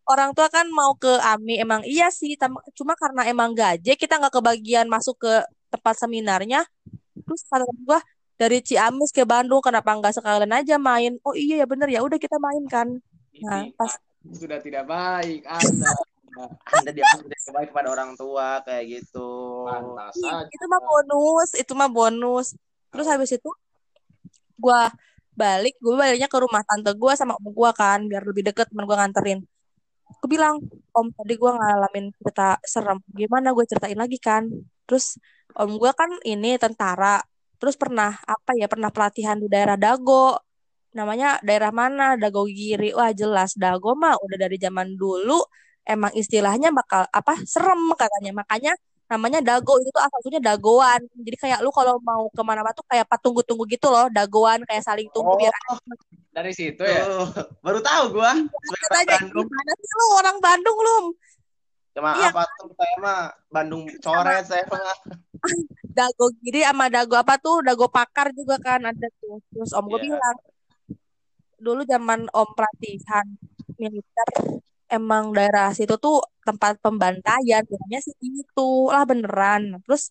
[0.09, 2.33] orang tua kan mau ke AMI emang iya sih
[2.73, 5.33] cuma karena emang gaje kita nggak kebagian masuk ke
[5.69, 6.65] tempat seminarnya
[7.13, 7.99] terus kata gue
[8.33, 12.17] dari Ciamis ke Bandung kenapa nggak sekalian aja main oh iya ya bener ya udah
[12.17, 12.97] kita main kan
[13.39, 14.01] Nah, pas-
[14.35, 15.87] sudah tidak baik Anda.
[16.79, 19.29] anda dianggap tidak baik kepada orang tua kayak gitu.
[19.67, 20.47] Pantas Ih, aja.
[20.47, 22.47] itu mah bonus itu mah bonus.
[22.89, 23.49] Terus habis itu
[24.59, 24.81] gue
[25.39, 28.85] balik gue baliknya ke rumah tante gue sama om gue kan biar lebih deket temen
[28.87, 29.39] gue nganterin.
[30.19, 30.59] Gue bilang
[30.95, 34.43] om tadi gue ngalamin cerita serem gimana gue ceritain lagi kan?
[34.87, 35.15] Terus
[35.55, 37.23] om gue kan ini tentara
[37.59, 40.39] terus pernah apa ya pernah pelatihan di daerah Dago.
[40.89, 42.17] Namanya daerah mana?
[42.17, 42.91] Dago Giri.
[42.97, 45.39] Wah jelas Dago mah udah dari zaman dulu
[45.89, 48.73] emang istilahnya bakal apa serem katanya makanya
[49.09, 52.85] namanya dago itu tuh asal usulnya dagoan jadi kayak lu kalau mau ke mana-mana tuh
[52.85, 55.49] kayak patunggu-tunggu gitu loh dagoan kayak saling tunggu oh biar
[56.29, 57.09] Dari situ ya.
[57.09, 57.25] tuh.
[57.65, 58.37] baru tahu gua
[58.93, 60.97] tanya Bandung gimana sih lu orang Bandung lu
[61.89, 62.29] cuma Iya.
[62.29, 63.19] apa tuh saya mah
[63.49, 64.93] Bandung coret saya mah
[65.97, 70.05] dago giri sama dago apa tuh dago pakar juga kan ada tuh terus om gue
[70.05, 70.13] Iya.
[70.13, 70.37] bilang
[71.57, 73.25] dulu zaman om pelatihan
[73.73, 74.29] militer
[74.89, 76.17] emang daerah situ tuh
[76.47, 78.69] tempat pembantaian bilangnya sih itu.
[78.93, 79.61] Lah beneran.
[79.85, 80.03] Terus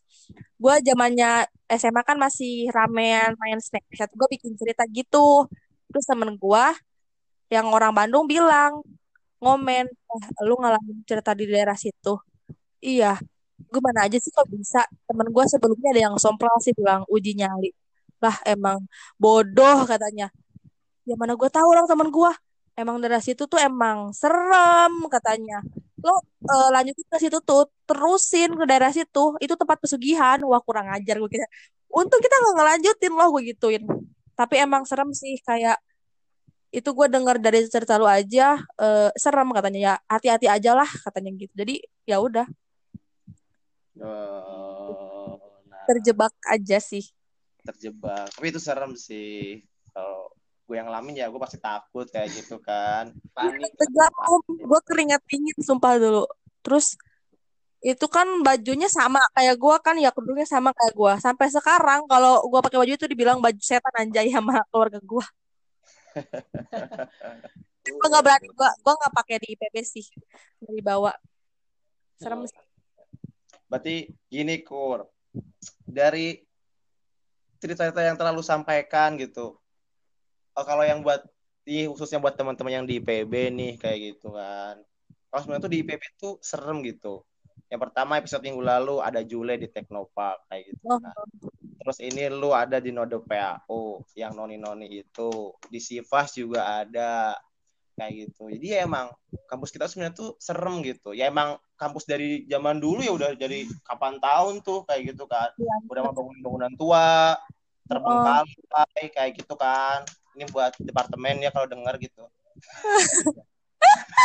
[0.62, 1.46] gue zamannya
[1.80, 5.46] SMA kan masih ramean main Snapchat gue bikin cerita gitu.
[5.90, 6.64] Terus temen gue
[7.54, 8.84] yang orang Bandung bilang
[9.42, 12.14] ngomen eh, lu ngalamin cerita di daerah situ?
[12.82, 13.18] Iya.
[13.70, 14.86] Gue mana aja sih kok bisa?
[15.08, 17.70] Temen gue sebelumnya ada yang sompral sih bilang uji nyali.
[18.22, 18.78] Lah emang
[19.22, 20.30] bodoh katanya.
[21.08, 22.32] Ya mana gue tahu orang temen gue
[22.78, 25.58] emang daerah situ tuh emang serem katanya.
[25.98, 29.34] Lo eh, lanjutin ke situ tuh terusin ke daerah situ.
[29.42, 30.38] Itu tempat pesugihan.
[30.46, 31.46] Wah kurang ajar gue kira.
[31.90, 33.82] Untung kita nggak ngelanjutin loh gue gituin.
[34.38, 35.82] Tapi emang serem sih kayak
[36.70, 39.80] itu gue dengar dari cerita lu aja eh, serem katanya.
[39.82, 41.52] Ya hati-hati aja lah katanya gitu.
[41.58, 41.74] Jadi
[42.06, 42.46] ya udah.
[43.98, 45.34] Oh,
[45.66, 47.02] nah, terjebak aja sih.
[47.66, 48.30] Terjebak.
[48.30, 50.27] Tapi itu serem sih kalau
[50.68, 53.08] gue yang ngalamin ya gue pasti takut kayak gitu kan.
[53.36, 53.72] Panik.
[54.44, 56.28] gue keringat dingin sumpah dulu.
[56.60, 56.92] Terus
[57.80, 62.42] itu kan bajunya sama kayak gue kan ya kerudungnya sama kayak gue sampai sekarang kalau
[62.50, 65.26] gue pakai baju itu dibilang baju setan anjay sama keluarga gue
[67.86, 70.06] gue nggak berani gue gue nggak pakai di IPB sih.
[70.60, 71.12] Nggak dibawa.
[72.18, 72.58] Serem sih.
[73.70, 75.06] Berarti gini kur.
[75.86, 76.36] Dari
[77.58, 79.57] cerita-cerita yang telah lu sampaikan gitu
[80.58, 81.22] oh, kalau yang buat
[81.62, 84.82] di khususnya buat teman-teman yang di IPB nih kayak gitu kan.
[85.28, 87.22] Kalau sebenarnya tuh di IPB tuh serem gitu.
[87.68, 91.12] Yang pertama episode minggu lalu ada Jule di Teknopark kayak gitu oh, kan.
[91.84, 95.52] Terus ini lu ada di Node PAO yang noni-noni itu.
[95.68, 97.36] Di Sivas juga ada
[98.00, 98.48] kayak gitu.
[98.48, 99.12] Jadi ya emang
[99.52, 101.12] kampus kita sebenarnya tuh serem gitu.
[101.12, 105.52] Ya emang kampus dari zaman dulu ya udah jadi kapan tahun tuh kayak gitu kan.
[105.60, 105.74] Iya.
[105.84, 107.36] udah mau bangunan-bangunan tua
[107.88, 110.04] terbengkalai kayak gitu kan
[110.38, 112.22] ini buat departemen ya kalau dengar gitu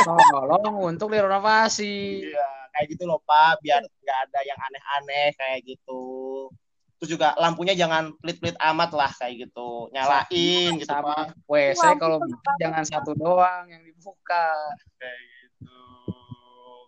[0.03, 2.30] Tolong untuk direnovasi.
[2.30, 6.01] iya kayak gitu loh pak biar nggak ada yang aneh-aneh kayak gitu
[6.97, 12.18] terus juga lampunya jangan pelit-pelit amat lah kayak gitu nyalain gitu sama pak WC kalau
[12.26, 14.49] bisa jangan satu doang yang dibuka
[14.97, 15.78] kayak gitu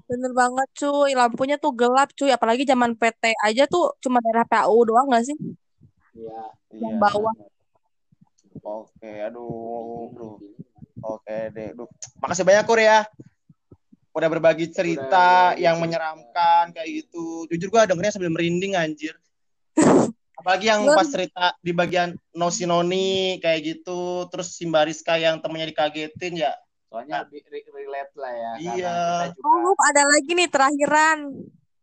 [0.05, 4.85] Bener banget cuy, lampunya tuh gelap cuy, apalagi zaman PT aja tuh cuma daerah PAU
[4.85, 5.33] doang gak sih?
[6.13, 6.53] Iya.
[6.77, 7.01] Yang Iya.
[7.01, 7.33] bawah.
[8.65, 10.35] Oke aduh Duh.
[10.99, 11.85] oke deh Duh.
[12.17, 13.05] makasih banyak kur ya
[14.11, 15.05] udah berbagi cerita
[15.53, 15.83] berbagi yang cerita.
[15.85, 19.13] menyeramkan kayak gitu jujur gua dengernya sambil merinding anjir
[20.39, 26.41] apalagi yang pas cerita di bagian Nosi Noni kayak gitu terus Simbariska yang temennya dikagetin
[26.41, 26.51] ya
[26.87, 28.95] soalnya lebih re- relate lah ya Iya.
[29.35, 31.27] juga Oh, ada lagi nih terakhiran.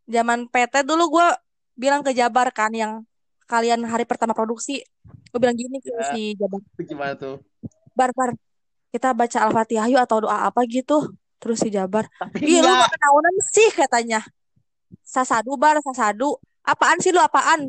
[0.08, 1.28] Zaman PT dulu gue
[1.76, 3.04] bilang ke Jabar kan yang
[3.44, 4.80] kalian hari pertama produksi.
[5.32, 6.12] Gue bilang gini ke Ya.
[6.12, 6.60] si Jabar.
[6.84, 7.40] gimana tuh
[7.96, 8.36] Bar, bar,
[8.92, 11.12] kita baca Al-Fatihah yuk atau doa apa gitu.
[11.40, 12.08] Terus si Jabar,
[12.40, 14.20] Ih, lu kenaunan sih katanya.
[15.04, 16.36] Sasadu bar, sasadu.
[16.64, 17.68] Apaan sih lu apaan?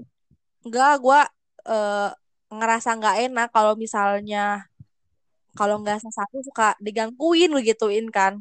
[0.63, 1.27] Enggak, gua
[1.67, 2.09] eh,
[2.53, 4.67] ngerasa nggak enak kalau misalnya
[5.57, 8.39] kalau nggak sasadu suka digangguin begituin kan.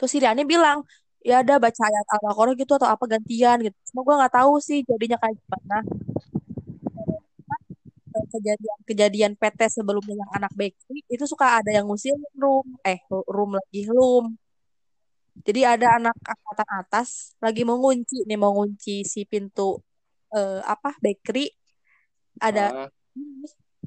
[0.00, 0.84] Terus si Riani bilang,
[1.24, 3.76] ya ada baca ayat Al-Baqarah gitu atau apa gantian gitu.
[3.92, 5.76] Cuma gua nggak tahu sih jadinya kayak gimana.
[8.16, 13.50] Eh, Kejadian-kejadian PT sebelumnya yang anak bakery itu suka ada yang ngusir room, eh room
[13.60, 14.24] lagi room.
[15.44, 19.76] Jadi ada anak angkatan atas lagi mau ngunci nih mau ngunci si pintu
[20.32, 21.52] eh, apa bakery
[22.40, 22.88] ada Ah,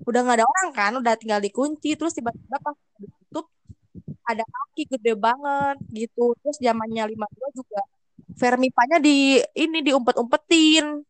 [0.09, 3.45] udah nggak ada orang kan udah tinggal dikunci terus tiba-tiba pas ditutup
[4.29, 6.37] ada kaki gede banget gitu.
[6.37, 7.81] Terus zamannya 52 juga
[8.39, 11.01] Vermipanya di ini diumpet-umpetin.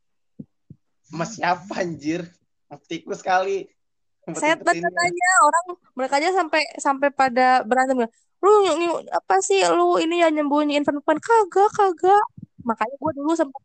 [1.03, 2.25] Sama siapa anjir
[2.85, 3.65] tikus kali
[4.35, 5.65] set banget katanya orang
[5.97, 8.05] mereka aja sampai sampai pada berantem
[8.39, 8.51] lu
[9.11, 12.23] apa sih lu ini ya nyembunyiin Vermipan kagak kagak.
[12.63, 13.61] Makanya gue dulu sempat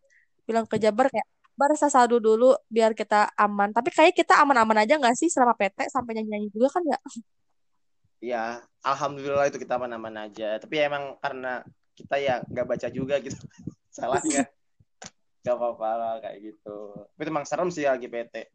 [0.46, 3.70] bilang ke Jabar kayak bar sasadu dulu biar kita aman.
[3.70, 6.98] Tapi kayak kita aman-aman aja nggak sih selama PT sampai nyanyi-nyanyi juga kan ya
[8.24, 8.44] ya
[8.82, 10.58] alhamdulillah itu kita aman-aman aja.
[10.58, 11.62] Tapi emang karena
[11.94, 13.38] kita ya nggak baca juga gitu.
[13.94, 14.50] Salahnya.
[15.44, 17.04] Gak apa-apa lah kayak gitu.
[17.04, 18.48] Tapi emang serem sih lagi PT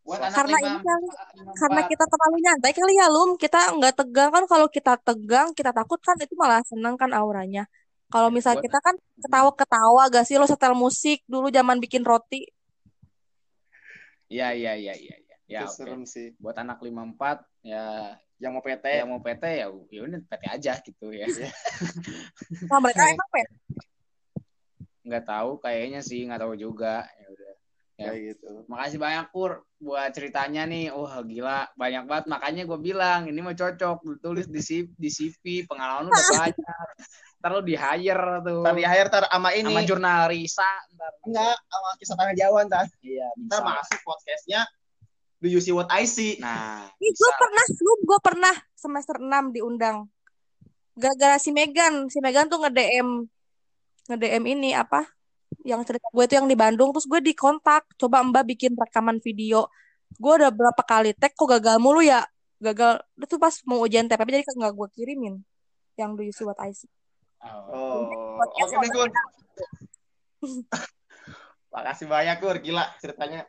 [0.00, 3.30] buat anak Karena lima, ini kali, lima karena kita terlalu nyantai kali ya Lum.
[3.36, 4.30] Kita nggak tegang.
[4.32, 7.68] Kan kalau kita tegang kita takut kan itu malah seneng kan auranya.
[8.10, 10.34] Kalau misal Buat- kita kan ketawa-ketawa gak sih?
[10.34, 12.42] Lo setel musik dulu zaman bikin roti.
[14.26, 15.36] Iya iya iya iya iya.
[15.50, 15.78] Ya, Itu oke.
[15.78, 16.34] serem sih.
[16.42, 20.72] Buat anak 54 ya yang mau PT yang mau PT ya ya udah PT aja
[20.80, 21.28] gitu ya.
[22.72, 23.50] nah mereka emang PT
[25.00, 27.04] Nggak tahu kayaknya sih, nggak tahu juga.
[27.18, 27.49] Ya udah.
[28.00, 28.08] Ya.
[28.08, 30.88] kayak gitu Makasih banyak Pur buat ceritanya nih.
[30.88, 32.24] Wah gila, banyak banget.
[32.26, 36.86] Makanya gue bilang ini mah cocok tulis di CV, di CV pengalaman lu udah banyak.
[37.40, 38.60] Ntar lu di hire tuh.
[38.60, 41.12] ntar di akhir ntar sama ini sama jurnal Risa ntar.
[41.24, 43.68] enggak sama kisah tangan Jawa ntar Iya, ntar bisa.
[43.68, 44.60] masuk podcastnya
[45.40, 50.04] Do you see what I see Nah, Ih, gue pernah gue pernah semester 6 diundang
[50.92, 53.08] gara-gara si Megan si Megan tuh nge-DM
[54.06, 55.08] nge-DM ini apa
[55.66, 57.84] yang cerita gue tuh yang di Bandung terus gue dikontak.
[57.98, 59.68] Coba Mbak bikin rekaman video.
[60.16, 62.26] Gue udah berapa kali tag kok gagal mulu ya?
[62.62, 63.02] Gagal.
[63.18, 65.34] Itu pas mau ujian TPP jadi nggak gue kirimin
[65.98, 66.88] yang do you see what I see.
[67.40, 68.04] Oh.
[68.36, 69.08] oke deh Gur
[71.72, 73.48] makasih banyak Gur gila ceritanya.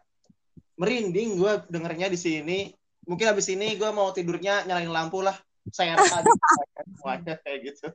[0.80, 2.60] Merinding gue dengernya di sini.
[3.06, 5.36] Mungkin abis ini gue mau tidurnya nyalain lampu lah.
[5.70, 7.94] Saya semuanya kayak gitu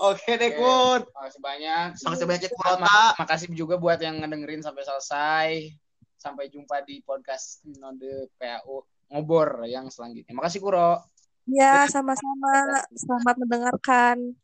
[0.00, 0.58] oke deh Oke.
[0.58, 1.86] Gur Makasih banyak.
[2.02, 5.48] makasih banyak ya ma- Makasih juga buat yang ngedengerin sampai selesai.
[6.18, 10.32] Sampai jumpa di podcast Node PAU ngobor yang selanjutnya.
[10.32, 11.02] Makasih Kuro.
[11.42, 14.38] ya sama-sama selamat mendengarkan